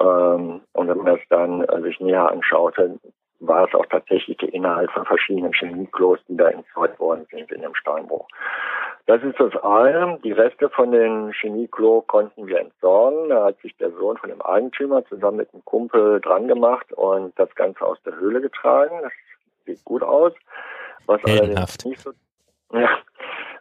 Ähm, 0.00 0.60
und 0.72 0.88
wenn 0.88 0.96
man 0.96 1.06
das 1.06 1.20
dann 1.28 1.62
äh, 1.64 1.82
sich 1.82 1.98
näher 2.00 2.30
anschaute, 2.30 2.98
war 3.40 3.66
es 3.66 3.74
auch 3.74 3.86
tatsächlich 3.86 4.36
der 4.38 4.52
Inhalt 4.52 4.90
von 4.92 5.04
verschiedenen 5.04 5.52
Chemieklos, 5.52 6.18
die 6.28 6.36
da 6.36 6.48
entsorgt 6.48 7.00
worden 7.00 7.26
sind 7.30 7.50
in 7.50 7.62
dem 7.62 7.74
Steinbruch. 7.74 8.28
Das 9.06 9.22
ist 9.22 9.40
das 9.40 9.56
eine. 9.64 10.18
Die 10.22 10.32
Reste 10.32 10.68
von 10.68 10.92
den 10.92 11.32
Chemieklo 11.32 12.02
konnten 12.02 12.46
wir 12.46 12.60
entsorgen. 12.60 13.30
Da 13.30 13.46
hat 13.46 13.58
sich 13.60 13.76
der 13.78 13.90
Sohn 13.92 14.16
von 14.18 14.30
dem 14.30 14.42
Eigentümer 14.42 15.04
zusammen 15.06 15.38
mit 15.38 15.52
einem 15.52 15.64
Kumpel 15.64 16.20
dran 16.20 16.46
gemacht 16.46 16.92
und 16.92 17.36
das 17.38 17.52
Ganze 17.54 17.84
aus 17.84 18.00
der 18.04 18.14
Höhle 18.16 18.40
getragen. 18.40 19.00
Das 19.02 19.12
sieht 19.66 19.84
gut 19.84 20.02
aus. 20.02 20.32
Was 21.06 21.24
allerdings 21.24 21.84
nicht 21.84 22.00
so, 22.00 22.12
ja, 22.72 22.88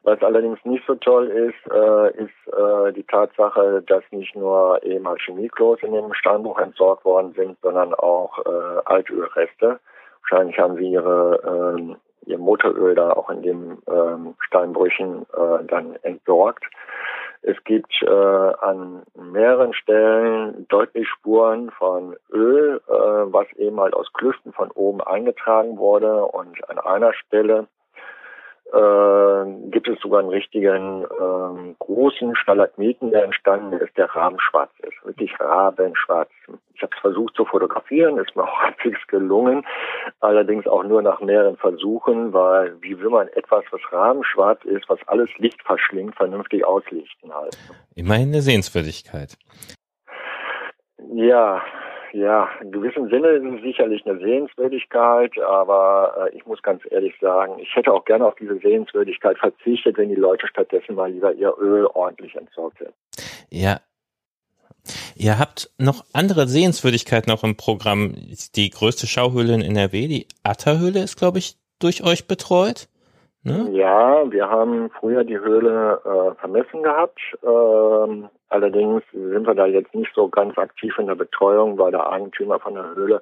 was 0.04 0.22
allerdings 0.22 0.60
nicht 0.64 0.86
so 0.88 0.96
toll 0.96 1.28
ist, 1.28 1.74
äh, 1.74 2.24
ist 2.24 2.54
äh, 2.54 2.94
die 2.94 3.04
Tatsache, 3.04 3.84
dass 3.86 4.04
nicht 4.12 4.36
nur 4.36 4.82
ehemals 4.84 5.22
Chemieklos 5.24 5.80
in 5.82 5.94
dem 5.94 6.14
Steinbruch 6.14 6.60
entsorgt 6.60 7.06
worden 7.06 7.34
sind, 7.36 7.58
sondern 7.62 7.94
auch 7.94 8.40
äh, 8.46 8.82
Altölreste. 8.86 9.80
Wahrscheinlich 10.22 10.58
haben 10.58 10.76
sie 10.78 10.92
ihre 10.92 11.76
ähm, 11.78 11.98
ihr 12.26 12.38
Motoröl 12.38 12.96
da 12.96 13.12
auch 13.12 13.30
in 13.30 13.42
den 13.42 13.78
ähm, 13.88 14.36
Steinbrüchen 14.40 15.26
äh, 15.34 15.66
dann 15.66 15.96
entsorgt. 16.04 16.64
Es 17.42 17.62
gibt 17.64 17.94
äh, 18.02 18.10
an 18.10 19.04
mehreren 19.16 19.74
Stellen 19.74 20.68
deutlich 20.68 21.08
Spuren 21.08 21.72
von 21.72 22.16
Öl, 22.32 22.82
äh, 22.88 22.92
was 22.92 23.48
eben 23.56 23.80
halt 23.80 23.94
aus 23.94 24.12
Klüften 24.14 24.52
von 24.54 24.70
oben 24.72 25.02
eingetragen 25.02 25.78
wurde. 25.78 26.26
Und 26.26 26.70
an 26.70 26.80
einer 26.80 27.14
Stelle 27.14 27.68
äh, 28.74 29.70
gibt 29.72 29.88
es 29.88 30.00
sogar 30.00 30.20
einen 30.20 30.30
richtigen 30.30 31.04
äh, 31.04 31.76
großen 31.80 32.36
Stalagmiten, 32.36 33.12
der 33.12 33.24
entstanden 33.24 33.74
ist, 33.74 33.98
der 33.98 34.06
rabenschwarz 34.06 34.72
ist. 34.84 35.06
Wirklich 35.06 35.32
rabenschwarz. 35.40 36.30
Ich 36.76 36.82
habe 36.82 36.96
es 36.96 37.02
versucht 37.02 37.36
zu 37.36 37.46
fotografieren, 37.46 38.18
ist 38.18 38.36
mir 38.36 38.44
auch 38.48 38.62
halbwegs 38.62 39.06
gelungen. 39.08 39.66
Allerdings 40.20 40.68
auch 40.68 40.84
nur 40.84 41.02
nach 41.02 41.20
mehreren 41.20 41.58
Versuchen, 41.58 42.34
weil 42.34 42.76
wie 42.82 43.00
will 43.00 43.10
man 43.10 43.28
etwas, 43.30 43.64
was 43.72 43.82
rabenschwarz 43.92 44.64
ist, 44.66 44.88
was 44.88 45.00
alles 45.08 45.30
Licht 45.38 45.62
verschlingt, 45.64 46.16
vernünftig 46.16 46.64
auslichten 46.66 47.34
halt. 47.34 47.58
Immerhin 47.96 48.30
eine 48.30 48.42
Sehenswürdigkeit. 48.42 49.38
Ja, 51.14 51.62
ja, 52.14 52.50
in 52.62 52.72
gewissem 52.72 53.10
Sinne 53.10 53.28
ist 53.30 53.46
es 53.46 53.62
sicherlich 53.62 54.06
eine 54.06 54.20
Sehenswürdigkeit, 54.20 55.38
aber 55.40 56.30
äh, 56.32 56.38
ich 56.38 56.46
muss 56.46 56.62
ganz 56.62 56.82
ehrlich 56.90 57.14
sagen, 57.20 57.60
ich 57.60 57.76
hätte 57.76 57.92
auch 57.92 58.06
gerne 58.06 58.26
auf 58.26 58.36
diese 58.36 58.58
Sehenswürdigkeit 58.58 59.38
verzichtet, 59.38 59.98
wenn 59.98 60.10
die 60.10 60.16
Leute 60.16 60.48
stattdessen 60.48 60.96
mal 60.96 61.12
lieber 61.12 61.34
ihr 61.34 61.54
Öl 61.60 61.86
ordentlich 61.88 62.36
entsorgt 62.36 62.80
hätten. 62.80 62.94
Ja. 63.50 63.80
Ihr 65.16 65.38
habt 65.38 65.70
noch 65.78 66.06
andere 66.14 66.48
Sehenswürdigkeiten 66.48 67.32
auch 67.32 67.44
im 67.44 67.58
Programm. 67.58 68.16
Die 68.56 68.70
größte 68.70 69.08
Schauhöhle 69.08 69.54
in 69.54 69.62
NRW, 69.62 70.08
die 70.08 70.28
Atterhöhle, 70.44 71.04
ist, 71.04 71.18
glaube 71.18 71.38
ich, 71.38 71.58
durch 71.80 72.04
euch 72.04 72.28
betreut. 72.28 72.88
Ne? 73.44 73.70
Ja, 73.72 74.30
wir 74.32 74.50
haben 74.50 74.90
früher 75.00 75.24
die 75.24 75.40
Höhle 75.40 76.02
äh, 76.04 76.40
vermessen 76.40 76.84
gehabt. 76.84 77.20
Ähm, 77.44 78.30
allerdings 78.50 79.04
sind 79.12 79.48
wir 79.48 79.56
da 79.56 79.66
jetzt 79.66 79.94
nicht 79.96 80.12
so 80.14 80.28
ganz 80.28 80.58
aktiv 80.58 80.98
in 80.98 81.08
der 81.08 81.16
Betreuung, 81.16 81.78
weil 81.78 81.92
der 81.92 82.12
Eigentümer 82.12 82.60
von 82.60 82.76
der 82.76 82.96
Höhle 82.96 83.22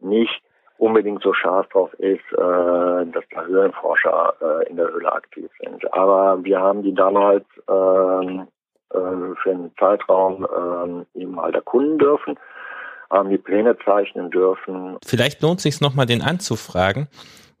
nicht 0.00 0.42
unbedingt 0.78 1.22
so 1.22 1.34
scharf 1.34 1.68
drauf 1.68 1.92
ist, 1.94 2.24
äh, 2.32 2.36
dass 2.36 3.24
da 3.30 3.44
Höhlenforscher 3.44 4.34
äh, 4.40 4.68
in 4.68 4.76
der 4.76 4.90
Höhle 4.90 5.12
aktiv 5.12 5.50
sind. 5.60 5.92
Aber 5.92 6.42
wir 6.42 6.58
haben 6.58 6.82
die 6.82 6.94
damals 6.94 7.44
ähm, 7.68 8.48
äh, 8.90 9.34
für 9.42 9.50
einen 9.50 9.72
Zeitraum 9.78 11.06
äh, 11.14 11.20
eben 11.20 11.40
halt 11.40 11.54
erkunden 11.54 11.98
dürfen, 11.98 12.38
haben 13.10 13.28
die 13.28 13.38
Pläne 13.38 13.76
zeichnen 13.84 14.30
dürfen. 14.30 14.96
Vielleicht 15.04 15.42
lohnt 15.42 15.58
es 15.58 15.64
sich 15.64 15.80
nochmal, 15.80 16.06
den 16.06 16.22
anzufragen. 16.22 17.08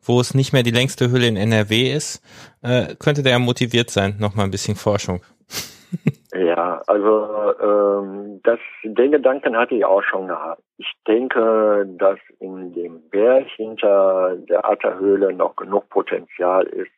Wo 0.02 0.18
es 0.18 0.32
nicht 0.32 0.54
mehr 0.54 0.62
die 0.62 0.70
längste 0.70 1.10
Hülle 1.10 1.26
in 1.26 1.36
NRW 1.36 1.92
ist, 1.92 2.24
äh, 2.62 2.94
könnte 2.96 3.22
der 3.22 3.32
ja 3.32 3.38
motiviert 3.38 3.90
sein, 3.90 4.16
nochmal 4.18 4.46
ein 4.46 4.50
bisschen 4.50 4.74
Forschung. 4.74 5.20
Ja, 6.60 6.82
also 6.88 7.54
ähm, 7.58 8.40
das, 8.42 8.58
den 8.84 9.12
Gedanken 9.12 9.56
hatte 9.56 9.74
ich 9.74 9.84
auch 9.86 10.02
schon 10.02 10.28
gehabt. 10.28 10.62
Ich 10.76 10.92
denke, 11.08 11.86
dass 11.96 12.18
in 12.38 12.74
dem 12.74 13.08
Berg 13.08 13.46
hinter 13.56 14.36
der 14.36 14.68
Atterhöhle 14.68 15.32
noch 15.32 15.56
genug 15.56 15.88
Potenzial 15.88 16.66
ist, 16.66 16.90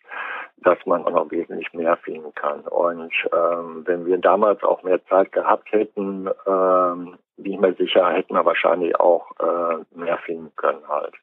dass 0.56 0.78
man 0.84 1.04
auch 1.04 1.12
noch 1.12 1.30
wesentlich 1.30 1.72
mehr 1.74 1.96
finden 1.98 2.34
kann. 2.34 2.62
Und 2.62 3.12
ähm, 3.32 3.84
wenn 3.86 4.04
wir 4.04 4.18
damals 4.18 4.64
auch 4.64 4.82
mehr 4.82 5.04
Zeit 5.06 5.30
gehabt 5.30 5.70
hätten, 5.70 6.28
ähm, 6.44 7.18
bin 7.36 7.52
ich 7.52 7.60
mir 7.60 7.74
sicher, 7.74 8.10
hätten 8.10 8.34
wir 8.34 8.44
wahrscheinlich 8.44 8.98
auch 8.98 9.30
äh, 9.38 9.96
mehr 9.96 10.18
finden 10.26 10.50
können 10.56 10.88
halt. 10.88 11.14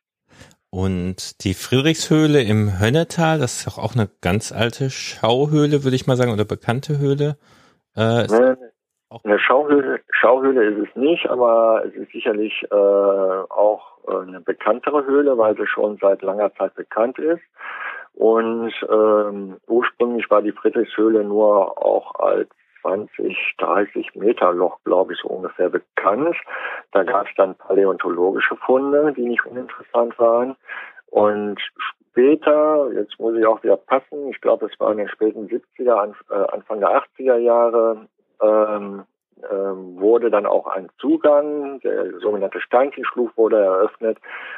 Und 0.69 1.43
die 1.43 1.55
Friedrichshöhle 1.55 2.41
im 2.41 2.79
Hönnetal, 2.79 3.39
das 3.39 3.67
ist 3.67 3.77
auch 3.77 3.95
eine 3.95 4.09
ganz 4.21 4.53
alte 4.53 4.89
Schauhöhle, 4.89 5.83
würde 5.83 5.95
ich 5.95 6.07
mal 6.07 6.15
sagen, 6.15 6.31
oder 6.31 6.45
bekannte 6.45 6.99
Höhle. 6.99 7.37
Äh, 7.95 8.27
nee, 8.27 8.69
eine 9.23 9.39
Schauhöhle, 9.39 10.01
Schauhöhle 10.11 10.63
ist 10.65 10.89
es 10.89 10.95
nicht, 10.95 11.27
aber 11.27 11.83
es 11.85 11.93
ist 11.95 12.11
sicherlich 12.11 12.63
äh, 12.71 12.75
auch 12.75 13.97
äh, 14.07 14.27
eine 14.27 14.39
bekanntere 14.39 15.05
Höhle, 15.05 15.37
weil 15.37 15.55
sie 15.57 15.65
schon 15.65 15.97
seit 15.99 16.21
langer 16.21 16.53
Zeit 16.55 16.75
bekannt 16.75 17.17
ist. 17.17 17.41
Und 18.13 18.71
ähm, 18.89 19.57
ursprünglich 19.67 20.29
war 20.29 20.41
die 20.41 20.51
Friedrichshöhle 20.51 21.23
nur 21.23 21.83
auch 21.83 22.15
als 22.15 22.49
20, 22.81 23.55
30 23.57 24.15
Meter 24.15 24.53
Loch, 24.53 24.79
glaube 24.83 25.13
ich, 25.13 25.19
so 25.19 25.29
ungefähr 25.29 25.69
bekannt. 25.69 26.35
Da 26.91 27.03
gab 27.03 27.27
es 27.27 27.33
dann 27.35 27.55
paläontologische 27.55 28.55
Funde, 28.57 29.13
die 29.13 29.25
nicht 29.25 29.45
uninteressant 29.45 30.17
waren. 30.19 30.55
Und 31.11 31.59
später, 32.11 32.91
jetzt 32.93 33.19
muss 33.19 33.35
ich 33.35 33.45
auch 33.45 33.63
wieder 33.63 33.77
passen, 33.77 34.29
ich 34.29 34.41
glaube, 34.41 34.67
es 34.71 34.79
war 34.79 34.91
in 34.91 34.97
den 34.97 35.09
späten 35.09 35.47
70er, 35.47 36.13
äh, 36.29 36.51
Anfang 36.51 36.79
der 36.79 37.03
80er 37.03 37.37
Jahre, 37.37 38.07
ähm, 38.41 39.03
ähm, 39.51 39.99
wurde 39.99 40.29
dann 40.29 40.45
auch 40.45 40.67
ein 40.67 40.89
Zugang, 40.99 41.79
der 41.79 42.19
sogenannte 42.19 42.59
Steinchenschluf 42.59 43.31
wurde 43.37 43.57
eröffnet 43.63 44.17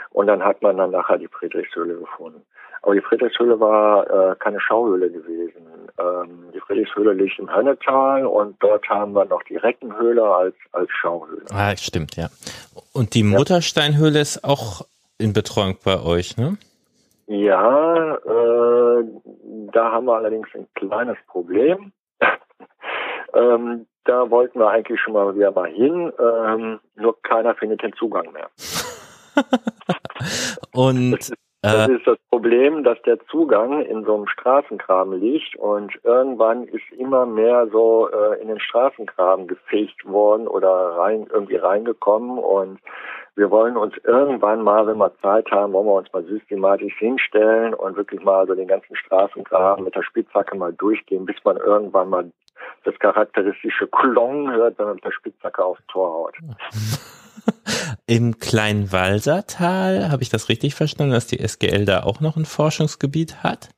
und 0.09 0.27
dann 0.27 0.43
hat 0.43 0.61
man 0.61 0.77
dann 0.77 0.91
nachher 0.91 1.19
die 1.19 1.27
Friedrichshöhle 1.27 1.99
gefunden. 1.99 2.41
Aber 2.83 2.95
die 2.95 3.01
Friedrichshöhle 3.01 3.59
war 3.59 4.09
äh, 4.31 4.35
keine 4.39 4.59
Schauhöhle 4.59 5.11
gewesen. 5.11 5.67
Ähm, 5.99 6.51
die 6.51 6.59
Friedrichshöhle 6.61 7.13
liegt 7.13 7.37
im 7.37 7.53
Hönnetal 7.53 8.25
und 8.25 8.55
dort 8.59 8.89
haben 8.89 9.13
wir 9.13 9.25
noch 9.25 9.43
die 9.43 9.57
Reckenhöhle 9.57 10.23
als, 10.23 10.55
als 10.71 10.89
Schauhöhle. 10.89 11.45
Ah, 11.51 11.75
stimmt, 11.77 12.15
ja. 12.15 12.29
Und 12.91 13.13
die 13.13 13.23
Muttersteinhöhle 13.23 14.19
ist 14.19 14.43
auch 14.43 14.85
in 15.21 15.33
Betreuung 15.33 15.77
bei 15.83 16.01
euch, 16.01 16.37
ne? 16.37 16.57
Ja, 17.27 18.15
äh, 18.15 19.03
da 19.71 19.91
haben 19.91 20.05
wir 20.05 20.15
allerdings 20.15 20.49
ein 20.53 20.67
kleines 20.75 21.17
Problem. 21.27 21.93
ähm, 23.33 23.87
da 24.03 24.29
wollten 24.29 24.59
wir 24.59 24.69
eigentlich 24.69 24.99
schon 24.99 25.13
mal 25.13 25.33
wieder 25.35 25.51
mal 25.51 25.69
hin, 25.69 26.11
ähm, 26.19 26.79
nur 26.95 27.21
keiner 27.21 27.55
findet 27.55 27.83
den 27.83 27.93
Zugang 27.93 28.31
mehr. 28.33 28.49
und 30.73 31.31
das 31.61 31.73
ist, 31.73 31.79
das 31.79 31.89
äh, 31.89 31.93
ist 31.93 32.07
das 32.07 32.17
Problem, 32.29 32.83
dass 32.83 33.01
der 33.03 33.19
Zugang 33.27 33.81
in 33.81 34.03
so 34.03 34.15
einem 34.15 34.27
Straßengraben 34.27 35.19
liegt 35.19 35.55
und 35.57 35.93
irgendwann 36.03 36.63
ist 36.63 36.91
immer 36.97 37.25
mehr 37.25 37.67
so 37.71 38.09
äh, 38.09 38.41
in 38.41 38.47
den 38.47 38.59
Straßengraben 38.59 39.47
gefegt 39.47 40.05
worden 40.05 40.47
oder 40.47 40.69
rein 40.69 41.27
irgendwie 41.31 41.57
reingekommen 41.57 42.39
und 42.39 42.79
wir 43.35 43.49
wollen 43.49 43.77
uns 43.77 43.93
irgendwann 44.03 44.61
mal, 44.61 44.87
wenn 44.87 44.97
wir 44.97 45.15
Zeit 45.21 45.49
haben, 45.51 45.71
wollen 45.73 45.87
wir 45.87 45.93
uns 45.93 46.11
mal 46.11 46.23
systematisch 46.25 46.97
hinstellen 46.97 47.73
und 47.73 47.95
wirklich 47.95 48.21
mal 48.23 48.45
so 48.47 48.55
den 48.55 48.67
ganzen 48.67 48.95
Straßengraben 48.95 49.85
mit 49.85 49.95
der 49.95 50.03
Spitzhacke 50.03 50.57
mal 50.57 50.73
durchgehen, 50.73 51.25
bis 51.25 51.37
man 51.45 51.57
irgendwann 51.57 52.09
mal 52.09 52.31
das 52.83 52.97
charakteristische 52.99 53.87
Klong 53.87 54.51
hört, 54.51 54.77
wenn 54.77 54.85
man 54.85 54.95
mit 54.95 55.05
der 55.05 55.11
Spitzhacke 55.11 55.63
aufs 55.63 55.81
Tor 55.87 56.11
haut. 56.11 56.35
Im 58.07 58.37
Kleinwalsertal, 58.39 60.11
habe 60.11 60.23
ich 60.23 60.29
das 60.29 60.49
richtig 60.49 60.75
verstanden, 60.75 61.13
dass 61.13 61.27
die 61.27 61.39
SGL 61.39 61.85
da 61.85 62.03
auch 62.03 62.19
noch 62.19 62.37
ein 62.37 62.45
Forschungsgebiet 62.45 63.43
hat? 63.43 63.69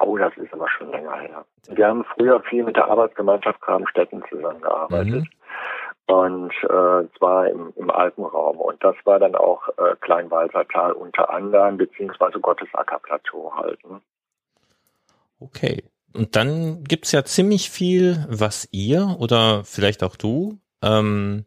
Oh, 0.00 0.16
das 0.16 0.36
ist 0.36 0.52
aber 0.52 0.68
schon 0.68 0.90
länger 0.90 1.18
her. 1.18 1.44
Wir 1.68 1.86
haben 1.86 2.04
früher 2.16 2.42
viel 2.42 2.64
mit 2.64 2.76
der 2.76 2.88
Arbeitsgemeinschaft 2.88 3.60
Grabenstetten 3.60 4.22
zusammengearbeitet. 4.28 5.24
Mhm. 5.24 5.28
Und 6.06 6.52
äh, 6.64 7.08
zwar 7.16 7.48
im, 7.48 7.72
im 7.76 7.90
Alpenraum. 7.90 8.58
Und 8.58 8.82
das 8.84 8.96
war 9.04 9.18
dann 9.18 9.34
auch 9.34 9.68
äh, 9.78 9.94
Kleinwalsertal 10.00 10.92
unter 10.92 11.30
anderem, 11.30 11.78
beziehungsweise 11.78 12.40
Gottesackerplateau 12.40 13.52
halt. 13.56 13.82
Ne? 13.88 14.00
Okay. 15.40 15.84
Und 16.12 16.36
dann 16.36 16.84
gibt's 16.84 17.12
ja 17.12 17.24
ziemlich 17.24 17.70
viel, 17.70 18.24
was 18.28 18.68
ihr 18.70 19.16
oder 19.18 19.64
vielleicht 19.64 20.04
auch 20.04 20.16
du 20.16 20.58
ähm, 20.82 21.46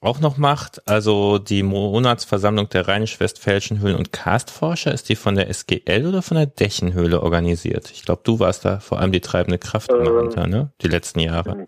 auch 0.00 0.20
noch 0.20 0.36
macht. 0.36 0.82
Also 0.88 1.38
die 1.38 1.62
Monatsversammlung 1.62 2.68
der 2.68 2.88
Rheinisch-Westfälischen 2.88 3.80
Höhlen- 3.80 3.96
und 3.96 4.12
Karstforscher, 4.12 4.92
ist 4.92 5.08
die 5.08 5.16
von 5.16 5.34
der 5.34 5.48
SGL 5.48 6.06
oder 6.06 6.22
von 6.22 6.36
der 6.36 6.46
Dächenhöhle 6.46 7.22
organisiert? 7.22 7.90
Ich 7.90 8.04
glaube, 8.04 8.22
du 8.24 8.38
warst 8.40 8.64
da 8.64 8.78
vor 8.78 9.00
allem 9.00 9.12
die 9.12 9.20
treibende 9.20 9.58
Kraft 9.58 9.90
ähm, 9.90 10.04
dahinter, 10.04 10.46
ne? 10.46 10.70
Die 10.82 10.88
letzten 10.88 11.20
Jahre. 11.20 11.66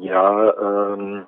Ja, 0.00 0.92
ähm, 0.92 1.26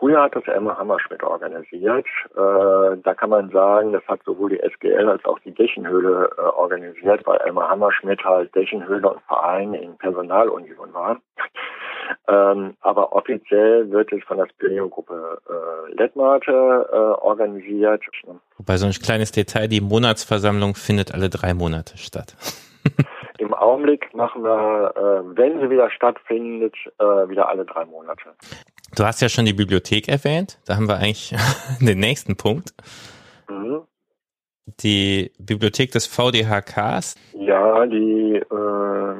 Früher 0.00 0.22
hat 0.22 0.34
das 0.34 0.48
Elmar 0.48 0.78
Hammerschmidt 0.78 1.22
organisiert. 1.22 2.06
Äh, 2.34 2.96
da 3.04 3.14
kann 3.14 3.28
man 3.28 3.50
sagen, 3.50 3.92
das 3.92 4.02
hat 4.08 4.20
sowohl 4.24 4.48
die 4.48 4.60
SGL 4.60 5.06
als 5.06 5.22
auch 5.26 5.38
die 5.40 5.52
Dächenhöhle 5.52 6.30
äh, 6.38 6.40
organisiert, 6.40 7.26
weil 7.26 7.38
Elmar 7.40 7.68
Hammerschmidt 7.68 8.24
halt 8.24 8.54
Dächenhöhle 8.54 9.10
und 9.10 9.20
Verein 9.24 9.74
in 9.74 9.98
Personalunion 9.98 10.94
war. 10.94 11.20
Ähm, 12.28 12.76
aber 12.80 13.12
offiziell 13.12 13.90
wird 13.90 14.12
es 14.12 14.22
von 14.24 14.38
der 14.38 14.48
Speleogruppe 14.48 15.40
äh, 15.48 15.94
Lettmate 15.94 16.50
äh, 16.50 16.96
organisiert. 16.96 18.02
Wobei 18.56 18.76
so 18.76 18.86
ein 18.86 18.92
kleines 18.92 19.32
Detail, 19.32 19.68
die 19.68 19.80
Monatsversammlung 19.80 20.74
findet 20.74 21.12
alle 21.14 21.28
drei 21.28 21.54
Monate 21.54 21.98
statt. 21.98 22.36
Im 23.38 23.54
Augenblick 23.54 24.14
machen 24.14 24.42
wir, 24.42 24.92
äh, 24.96 25.36
wenn 25.36 25.60
sie 25.60 25.70
wieder 25.70 25.90
stattfindet, 25.90 26.74
äh, 26.98 27.04
wieder 27.04 27.48
alle 27.48 27.64
drei 27.64 27.86
Monate. 27.86 28.34
Du 28.94 29.04
hast 29.04 29.22
ja 29.22 29.28
schon 29.28 29.46
die 29.46 29.54
Bibliothek 29.54 30.08
erwähnt. 30.08 30.58
Da 30.66 30.76
haben 30.76 30.88
wir 30.88 30.96
eigentlich 30.96 31.34
den 31.80 31.98
nächsten 31.98 32.36
Punkt. 32.36 32.74
Mhm. 33.48 33.82
Die 34.82 35.32
Bibliothek 35.38 35.90
des 35.92 36.06
VDHKs. 36.06 37.16
Ja, 37.34 37.86
die 37.86 38.36
äh, 38.36 39.14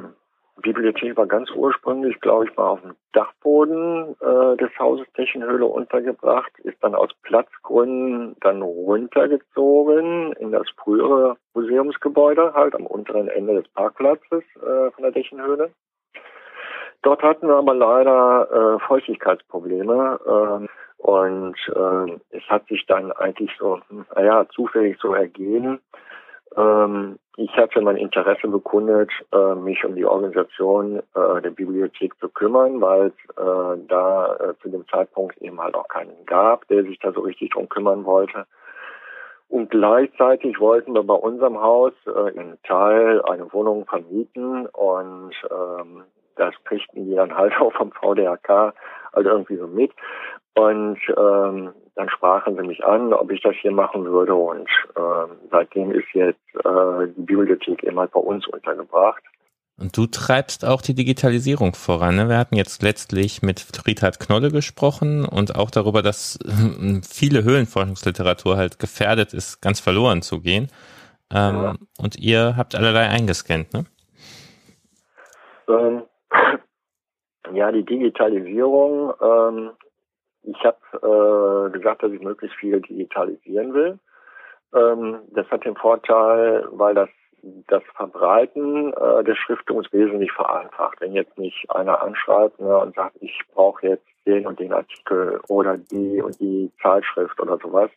Bibliothek 0.61 1.17
war 1.17 1.27
ganz 1.27 1.49
ursprünglich, 1.51 2.19
glaube 2.21 2.45
ich, 2.45 2.55
mal 2.55 2.67
auf 2.67 2.81
dem 2.81 2.95
Dachboden 3.13 4.15
äh, 4.21 4.57
des 4.57 4.71
Hauses 4.79 5.05
Techenhöhle 5.13 5.65
untergebracht, 5.65 6.51
ist 6.59 6.77
dann 6.81 6.95
aus 6.95 7.09
Platzgründen 7.23 8.35
dann 8.41 8.61
runtergezogen 8.61 10.33
in 10.33 10.51
das 10.51 10.67
frühere 10.77 11.37
Museumsgebäude, 11.53 12.53
halt 12.53 12.75
am 12.75 12.85
unteren 12.85 13.27
Ende 13.27 13.61
des 13.61 13.67
Parkplatzes 13.69 14.43
äh, 14.55 14.91
von 14.91 15.03
der 15.03 15.13
Techenhöhle. 15.13 15.71
Dort 17.03 17.23
hatten 17.23 17.47
wir 17.47 17.55
aber 17.55 17.73
leider 17.73 18.75
äh, 18.75 18.79
Feuchtigkeitsprobleme 18.87 20.19
äh, 20.25 20.67
und 21.01 21.55
äh, 21.75 22.19
es 22.29 22.43
hat 22.47 22.67
sich 22.67 22.85
dann 22.85 23.11
eigentlich 23.11 23.51
so, 23.57 23.79
naja, 24.15 24.45
zufällig 24.53 24.99
so 25.01 25.13
ergeben. 25.13 25.79
Ähm, 26.57 27.17
ich 27.37 27.51
hatte 27.55 27.81
mein 27.81 27.97
Interesse 27.97 28.47
bekundet, 28.47 29.09
äh, 29.31 29.55
mich 29.55 29.83
um 29.85 29.95
die 29.95 30.05
Organisation 30.05 30.99
äh, 31.15 31.41
der 31.41 31.51
Bibliothek 31.51 32.17
zu 32.19 32.29
kümmern, 32.29 32.81
weil 32.81 33.07
es 33.07 33.37
äh, 33.37 33.79
da 33.87 34.35
äh, 34.35 34.53
zu 34.61 34.69
dem 34.69 34.85
Zeitpunkt 34.89 35.37
eben 35.37 35.61
halt 35.61 35.75
auch 35.75 35.87
keinen 35.87 36.25
gab, 36.25 36.67
der 36.67 36.83
sich 36.83 36.99
da 36.99 37.13
so 37.13 37.21
richtig 37.21 37.51
drum 37.51 37.69
kümmern 37.69 38.05
wollte. 38.05 38.45
Und 39.47 39.69
gleichzeitig 39.69 40.59
wollten 40.59 40.93
wir 40.93 41.03
bei 41.03 41.13
unserem 41.13 41.59
Haus 41.59 41.93
äh, 42.05 42.33
in 42.35 42.57
Teil 42.63 43.21
eine 43.23 43.51
Wohnung 43.51 43.85
vermieten 43.85 44.65
und 44.67 45.33
ähm, 45.49 46.03
das 46.35 46.53
kriegten 46.65 47.05
die 47.05 47.15
dann 47.15 47.35
halt 47.35 47.53
auch 47.59 47.73
vom 47.73 47.91
VDRK 47.91 48.73
halt 49.13 49.25
irgendwie 49.25 49.57
so 49.57 49.67
mit. 49.67 49.91
Und 50.53 50.99
ähm, 51.17 51.73
dann 51.95 52.09
sprachen 52.09 52.57
sie 52.57 52.67
mich 52.67 52.83
an, 52.83 53.13
ob 53.13 53.31
ich 53.31 53.41
das 53.41 53.55
hier 53.61 53.71
machen 53.71 54.05
würde. 54.05 54.35
Und 54.35 54.69
ähm, 54.97 55.37
seitdem 55.49 55.91
ist 55.91 56.07
jetzt 56.13 56.39
äh, 56.55 57.07
die 57.15 57.21
Bibliothek 57.21 57.83
immer 57.83 58.07
bei 58.07 58.19
uns 58.19 58.47
untergebracht. 58.47 59.23
Und 59.77 59.97
du 59.97 60.05
treibst 60.05 60.63
auch 60.63 60.81
die 60.81 60.93
Digitalisierung 60.93 61.73
voran. 61.73 62.15
Ne? 62.15 62.29
Wir 62.29 62.37
hatten 62.37 62.55
jetzt 62.55 62.83
letztlich 62.83 63.41
mit 63.41 63.59
Friedhard 63.59 64.19
Knolle 64.19 64.51
gesprochen 64.51 65.25
und 65.25 65.55
auch 65.55 65.71
darüber, 65.71 66.01
dass 66.01 66.37
viele 67.09 67.43
Höhlenforschungsliteratur 67.43 68.57
halt 68.57 68.77
gefährdet 68.77 69.33
ist, 69.33 69.61
ganz 69.61 69.79
verloren 69.79 70.21
zu 70.21 70.41
gehen. 70.41 70.67
Ähm, 71.33 71.55
ja. 71.55 71.75
Und 71.97 72.17
ihr 72.17 72.55
habt 72.57 72.75
allerlei 72.75 73.07
eingescannt, 73.07 73.73
ne? 73.73 73.85
Ähm, 75.67 76.03
Ja, 77.53 77.71
die 77.71 77.83
Digitalisierung. 77.83 79.13
Ähm, 79.21 79.71
ich 80.43 80.57
habe 80.63 81.67
äh, 81.67 81.71
gesagt, 81.71 82.03
dass 82.03 82.11
ich 82.11 82.21
möglichst 82.21 82.57
viel 82.57 82.81
digitalisieren 82.81 83.73
will. 83.73 83.99
Ähm, 84.73 85.19
das 85.31 85.49
hat 85.49 85.65
den 85.65 85.75
Vorteil, 85.75 86.67
weil 86.71 86.95
das 86.95 87.09
das 87.67 87.83
Verbreiten 87.95 88.93
äh, 88.93 89.23
des 89.23 89.37
Schriftungs 89.37 89.91
wesentlich 89.91 90.31
vereinfacht. 90.31 91.01
Wenn 91.01 91.13
jetzt 91.13 91.37
nicht 91.37 91.65
einer 91.69 92.01
anschreibt 92.01 92.59
ne, 92.59 92.77
und 92.77 92.95
sagt, 92.95 93.15
ich 93.19 93.39
brauche 93.53 93.87
jetzt 93.87 94.05
den 94.25 94.45
und 94.45 94.59
den 94.59 94.73
Artikel 94.73 95.39
oder 95.47 95.77
die 95.77 96.21
und 96.21 96.39
die 96.39 96.71
Zeitschrift 96.81 97.39
oder 97.39 97.57
sowas, 97.57 97.89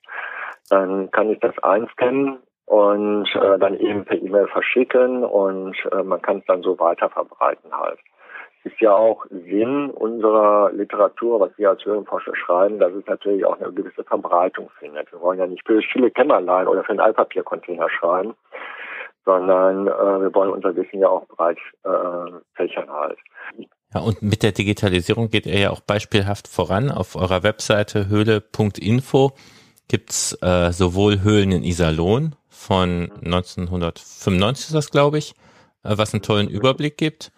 dann 0.71 1.11
kann 1.11 1.31
ich 1.31 1.41
das 1.41 1.59
einscannen 1.59 2.39
und 2.67 3.29
äh, 3.35 3.59
dann 3.59 3.79
eben 3.79 4.05
per 4.05 4.17
E-Mail 4.17 4.47
verschicken 4.49 5.25
und 5.25 5.77
äh, 5.93 6.03
man 6.03 6.23
kann 6.23 6.39
es 6.39 6.47
dann 6.47 6.63
so 6.63 6.79
weiter 6.79 7.11
verbreiten 7.11 7.71
halt. 7.77 7.99
Ist 8.65 8.81
ja 8.81 8.95
auch 8.95 9.27
Sinn 9.29 9.91
unserer 9.91 10.73
Literatur, 10.73 11.39
was 11.39 11.51
wir 11.59 11.71
als 11.71 11.85
Höhlenforscher 11.85 12.35
schreiben, 12.35 12.79
dass 12.79 12.93
es 12.95 13.07
natürlich 13.07 13.45
auch 13.45 13.61
eine 13.61 13.73
gewisse 13.73 14.05
Verbreitung 14.05 14.71
findet. 14.79 15.13
Wir 15.13 15.21
wollen 15.21 15.39
ja 15.39 15.47
nicht 15.47 15.67
für 15.67 15.83
stille 15.83 16.11
Kämmerlein 16.11 16.67
oder 16.67 16.83
für 16.83 16.91
einen 16.91 17.01
Altpapiercontainer 17.01 17.91
schreiben, 17.91 18.35
sondern 19.27 19.87
äh, 19.87 20.23
wir 20.23 20.35
wollen 20.35 20.51
unser 20.51 20.75
Wissen 20.77 20.99
ja 20.99 21.09
auch 21.09 21.27
breit 21.27 21.59
äh, 21.85 22.33
fächern 22.55 22.91
halt. 22.91 23.19
Ja, 23.95 24.01
und 24.01 24.23
mit 24.23 24.43
der 24.43 24.53
Digitalisierung 24.53 25.29
geht 25.29 25.47
er 25.47 25.59
ja 25.59 25.71
auch 25.71 25.81
beispielhaft 25.81 26.49
voran. 26.49 26.91
Auf 26.91 27.17
eurer 27.17 27.43
Webseite 27.43 28.09
höhle.info 28.09 29.33
gibt's 29.89 30.37
äh, 30.43 30.73
sowohl 30.73 31.23
Höhlen 31.23 31.53
in 31.53 31.63
Iserlohn 31.63 32.35
von 32.49 33.13
1995 33.25 34.67
ist 34.67 34.75
das, 34.75 34.91
glaube 34.91 35.19
ich, 35.19 35.35
äh, 35.85 35.97
was 35.97 36.15
einen 36.15 36.23
tollen 36.23 36.49
Überblick 36.49 36.97
gibt. 36.97 37.31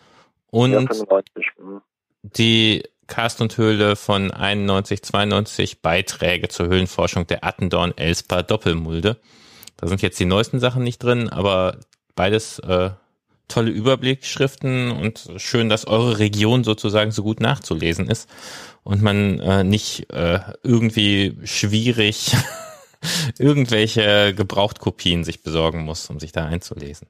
Und 0.51 0.73
ja, 0.73 0.81
mhm. 0.81 1.81
die 2.23 2.85
Karst 3.07 3.41
und 3.41 3.57
Höhle 3.57 3.97
von 3.97 4.31
91, 4.31 5.03
92 5.03 5.83
Beiträge 5.83 6.49
zur 6.49 6.67
Höhlenforschung 6.67 7.27
der 7.27 7.45
Attendorn 7.45 7.97
Elsper 7.97 8.43
Doppelmulde. 8.43 9.19
Da 9.77 9.87
sind 9.87 10.03
jetzt 10.03 10.19
die 10.19 10.25
neuesten 10.25 10.59
Sachen 10.59 10.83
nicht 10.83 11.03
drin, 11.03 11.29
aber 11.29 11.79
beides 12.15 12.59
äh, 12.61 12.91
tolle 13.49 13.71
Überblickschriften 13.71 14.91
und 14.91 15.29
schön, 15.37 15.69
dass 15.69 15.87
eure 15.87 16.19
Region 16.19 16.65
sozusagen 16.65 17.13
so 17.13 17.23
gut 17.23 17.41
nachzulesen 17.41 18.09
ist 18.09 18.29
und 18.83 19.03
man 19.03 19.39
äh, 19.39 19.65
nicht 19.65 20.13
äh, 20.13 20.41
irgendwie 20.63 21.39
schwierig 21.45 22.35
irgendwelche 23.39 24.35
Gebrauchtkopien 24.35 25.23
sich 25.23 25.43
besorgen 25.43 25.85
muss, 25.85 26.11
um 26.11 26.19
sich 26.19 26.33
da 26.33 26.47
einzulesen. 26.47 27.09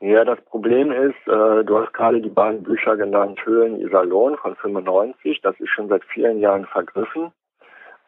Ja, 0.00 0.24
das 0.24 0.40
Problem 0.42 0.92
ist, 0.92 1.26
äh, 1.26 1.64
du 1.64 1.78
hast 1.78 1.92
gerade 1.94 2.20
die 2.20 2.28
beiden 2.28 2.62
Bücher 2.62 2.96
genannt, 2.96 3.40
Höhlen 3.44 3.80
Iserlohn 3.80 4.36
von 4.36 4.54
95, 4.56 5.40
das 5.40 5.58
ist 5.58 5.70
schon 5.70 5.88
seit 5.88 6.04
vielen 6.04 6.38
Jahren 6.38 6.66
vergriffen. 6.66 7.32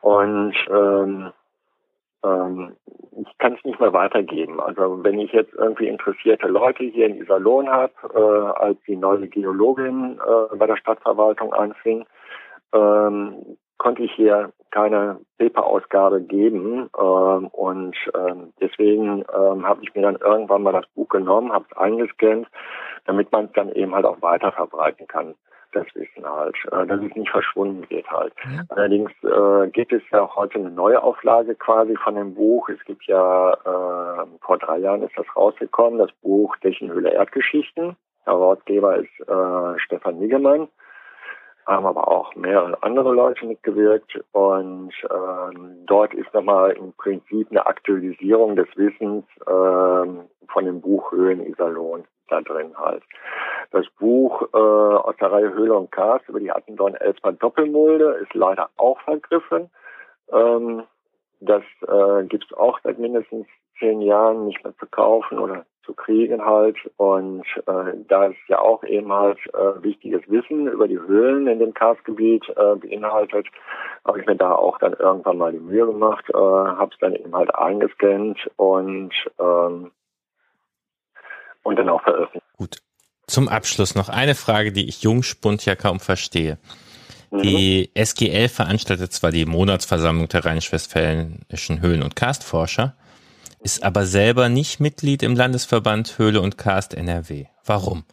Und 0.03 0.55
ähm, 0.71 1.33
ähm, 2.25 2.77
ich 3.21 3.39
kann 3.39 3.55
es 3.55 3.65
nicht 3.65 3.81
mehr 3.81 3.93
weitergeben. 3.93 4.61
Also 4.61 5.03
wenn 5.03 5.19
ich 5.19 5.33
jetzt 5.33 5.55
irgendwie 5.55 5.89
interessierte 5.89 6.47
Leute 6.47 6.85
hier 6.85 7.07
in 7.07 7.23
Iserlohn 7.23 7.69
habe, 7.69 7.93
äh, 8.15 8.61
als 8.61 8.79
die 8.87 8.97
neue 8.97 9.27
Geologin 9.27 10.21
äh, 10.21 10.57
bei 10.57 10.67
der 10.67 10.77
Stadtverwaltung 10.77 11.55
anfing, 11.55 12.05
ähm, 12.75 13.57
konnte 13.79 14.03
ich 14.03 14.13
hier 14.13 14.53
keine 14.71 15.21
Paper-Ausgabe 15.39 16.21
geben 16.21 16.91
ähm, 16.99 17.47
und 17.49 17.97
ähm, 18.15 18.53
deswegen 18.61 19.25
ähm, 19.35 19.67
habe 19.67 19.83
ich 19.83 19.95
mir 19.95 20.03
dann 20.03 20.17
irgendwann 20.17 20.63
mal 20.63 20.73
das 20.73 20.87
Buch 20.95 21.09
genommen, 21.09 21.53
habe 21.53 21.65
es 21.71 21.77
eingescannt, 21.77 22.49
damit 23.07 23.33
man 23.33 23.47
es 23.47 23.53
dann 23.53 23.73
eben 23.73 23.95
halt 23.95 24.05
auch 24.05 24.21
weiter 24.21 24.53
verbreiten 24.53 25.07
kann 25.07 25.35
das 25.73 25.87
Wissen 25.95 26.25
halt, 26.25 26.57
äh, 26.73 26.87
dass 26.87 27.01
es 27.03 27.15
nicht 27.15 27.31
verschwunden 27.31 27.87
geht 27.89 28.11
halt. 28.11 28.33
Mhm. 28.45 28.63
Allerdings 28.71 29.11
äh, 29.23 29.69
gibt 29.69 29.93
es 29.93 30.03
ja 30.11 30.23
auch 30.23 30.37
heute 30.37 30.59
eine 30.59 30.71
neue 30.71 31.03
Auflage 31.03 31.55
quasi 31.55 31.97
von 31.97 32.15
dem 32.15 32.35
Buch. 32.35 32.69
Es 32.69 32.83
gibt 32.85 33.05
ja, 33.05 33.53
äh, 33.53 34.27
vor 34.41 34.59
drei 34.59 34.79
Jahren 34.79 35.03
ist 35.03 35.17
das 35.17 35.27
rausgekommen, 35.37 35.99
das 35.99 36.13
Buch 36.23 36.57
Dächenhöhle 36.59 37.13
Erdgeschichten. 37.13 37.97
Der 38.27 38.39
Wortgeber 38.39 38.97
ist 38.97 39.29
äh, 39.29 39.79
Stefan 39.79 40.19
Niggemann 40.19 40.69
haben 41.69 41.87
aber 41.87 42.09
auch 42.09 42.35
mehrere 42.35 42.83
andere 42.83 43.13
Leute 43.13 43.45
mitgewirkt 43.47 44.19
und 44.33 44.93
ähm, 45.11 45.85
dort 45.87 46.15
ist 46.15 46.33
nochmal 46.33 46.73
im 46.73 46.95
Prinzip 46.95 47.49
eine 47.51 47.67
Aktualisierung 47.67 48.57
des 48.57 48.69
Wissens 48.77 49.25
ähm, 49.47 50.23
von 50.49 50.65
dem 50.65 50.81
Buch 50.81 51.13
Höhen 51.13 51.45
Iserlohn 51.45 52.05
da 52.29 52.41
drin 52.41 52.77
halt. 52.79 53.03
Das 53.71 53.87
Buch 53.99 54.49
äh, 54.55 54.57
aus 54.57 55.15
der 55.21 55.31
Reihe 55.31 55.53
Höhle 55.53 55.75
und 55.75 55.93
Kars 55.93 56.23
über 56.27 56.41
die 56.41 56.51
Attendorn 56.51 56.95
Elsper 56.95 57.33
Doppelmulde 57.33 58.19
ist 58.23 58.33
leider 58.33 58.71
auch 58.79 58.99
vergriffen. 59.03 59.69
Ähm, 60.33 60.85
das 61.41 61.63
äh, 61.87 62.25
gibt 62.25 62.47
es 62.51 62.57
auch 62.57 62.81
seit 62.83 62.99
mindestens 62.99 63.47
zehn 63.79 64.01
Jahren 64.01 64.47
nicht 64.47 64.63
mehr 64.65 64.77
zu 64.79 64.87
kaufen 64.87 65.39
oder 65.39 65.65
zu 65.85 65.95
kriegen 65.95 66.45
halt. 66.45 66.77
Und 66.97 67.45
äh, 67.67 67.95
da 68.09 68.27
ist 68.27 68.37
ja 68.49 68.61
auch 68.61 68.85
eben 68.85 69.13
halt 69.13 69.39
äh, 69.55 69.83
wichtiges 69.83 70.23
Wissen 70.29 70.67
über 70.67 70.87
die 70.87 70.99
Höhlen 70.99 71.47
in 71.47 71.59
dem 71.59 71.75
Karstgebiet 71.75 72.49
äh, 72.51 72.77
beinhaltet, 72.77 73.47
habe 74.05 74.21
ich 74.21 74.27
mir 74.27 74.37
da 74.37 74.53
auch 74.53 74.79
dann 74.79 74.93
irgendwann 74.93 75.39
mal 75.39 75.53
die 75.53 75.59
Mühe 75.59 75.87
gemacht, 75.87 76.25
äh, 76.29 76.37
habe 76.37 76.91
es 76.93 76.99
dann 77.01 77.15
eben 77.15 77.35
halt 77.35 77.55
eingescannt 77.55 78.39
und 78.57 79.13
ähm, 79.41 79.91
und 81.63 81.77
dann 81.77 81.89
auch 81.89 82.03
veröffentlicht. 82.03 82.47
Gut. 82.57 82.77
Zum 83.27 83.49
Abschluss 83.49 83.95
noch 83.95 84.09
eine 84.09 84.35
Frage, 84.35 84.73
die 84.73 84.89
ich 84.89 85.03
Jungspund 85.03 85.65
ja 85.67 85.75
kaum 85.75 86.01
verstehe. 86.01 86.59
Mhm. 87.31 87.43
Die 87.43 87.91
SGL 87.95 88.49
veranstaltet 88.49 89.13
zwar 89.13 89.31
die 89.31 89.45
Monatsversammlung 89.45 90.29
der 90.29 90.47
rheinisch-westfälischen 90.47 91.83
Höhlen- 91.83 92.03
und 92.03 92.17
Karstforscher, 92.17 92.95
ist 93.61 93.85
aber 93.85 94.05
selber 94.05 94.49
nicht 94.49 94.81
Mitglied 94.81 95.23
im 95.23 95.35
Landesverband 95.35 96.19
Höhle 96.19 96.41
und 96.41 96.59
Karst 96.59 96.95
NRW. 96.95 97.47
Warum? 97.65 98.05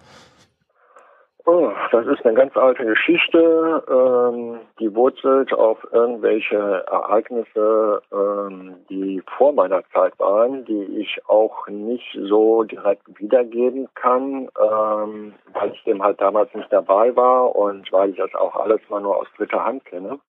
Oh, 1.47 1.71
das 1.91 2.07
ist 2.07 2.25
eine 2.25 2.33
ganz 2.33 2.57
alte 2.57 2.83
Geschichte. 2.83 3.83
Ähm, 3.87 4.61
die 4.79 4.95
wurzelt 4.95 5.53
auf 5.53 5.77
irgendwelche 5.91 6.83
Ereignisse, 6.87 8.01
ähm, 8.11 8.77
die 8.89 9.21
vor 9.37 9.53
meiner 9.53 9.83
Zeit 9.93 10.17
waren, 10.17 10.65
die 10.65 10.99
ich 10.99 11.19
auch 11.27 11.67
nicht 11.67 12.17
so 12.19 12.63
direkt 12.63 13.03
wiedergeben 13.19 13.87
kann, 13.93 14.49
ähm, 14.59 15.35
weil 15.53 15.71
ich 15.71 15.83
dem 15.83 16.01
halt 16.01 16.19
damals 16.19 16.51
nicht 16.55 16.73
dabei 16.73 17.15
war 17.15 17.55
und 17.55 17.91
weil 17.91 18.09
ich 18.09 18.17
das 18.17 18.33
auch 18.33 18.55
alles 18.55 18.81
mal 18.89 19.01
nur 19.01 19.17
aus 19.17 19.27
dritter 19.37 19.63
Hand 19.63 19.85
kenne. 19.85 20.19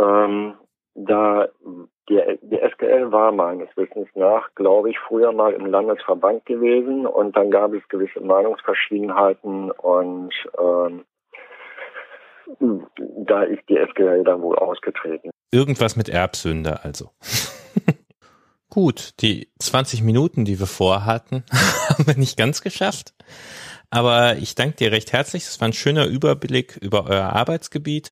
Ähm, 0.00 0.54
da 0.94 1.48
die, 2.08 2.20
die 2.42 2.58
SGL 2.58 3.12
war 3.12 3.32
meines 3.32 3.68
Wissens 3.76 4.08
nach, 4.14 4.54
glaube 4.54 4.90
ich, 4.90 4.98
früher 4.98 5.32
mal 5.32 5.52
im 5.52 5.66
Landesverband 5.66 6.44
gewesen 6.46 7.06
und 7.06 7.36
dann 7.36 7.50
gab 7.50 7.72
es 7.72 7.86
gewisse 7.88 8.20
Meinungsverschiedenheiten 8.20 9.70
und 9.70 10.32
ähm, 10.58 11.04
da 13.26 13.42
ist 13.44 13.62
die 13.68 13.76
SGL 13.76 14.24
dann 14.24 14.42
wohl 14.42 14.56
ausgetreten. 14.56 15.30
Irgendwas 15.50 15.96
mit 15.96 16.08
Erbsünde 16.08 16.80
also. 16.82 17.10
Gut, 18.68 19.20
die 19.20 19.50
20 19.58 20.02
Minuten, 20.02 20.44
die 20.44 20.58
wir 20.58 20.66
vorhatten, 20.66 21.44
haben 21.88 22.06
wir 22.06 22.16
nicht 22.16 22.36
ganz 22.36 22.62
geschafft. 22.62 23.14
Aber 23.90 24.38
ich 24.38 24.54
danke 24.54 24.76
dir 24.76 24.92
recht 24.92 25.12
herzlich. 25.12 25.42
Es 25.42 25.60
war 25.60 25.68
ein 25.68 25.74
schöner 25.74 26.06
Überblick 26.06 26.78
über 26.78 27.04
euer 27.04 27.24
Arbeitsgebiet. 27.24 28.00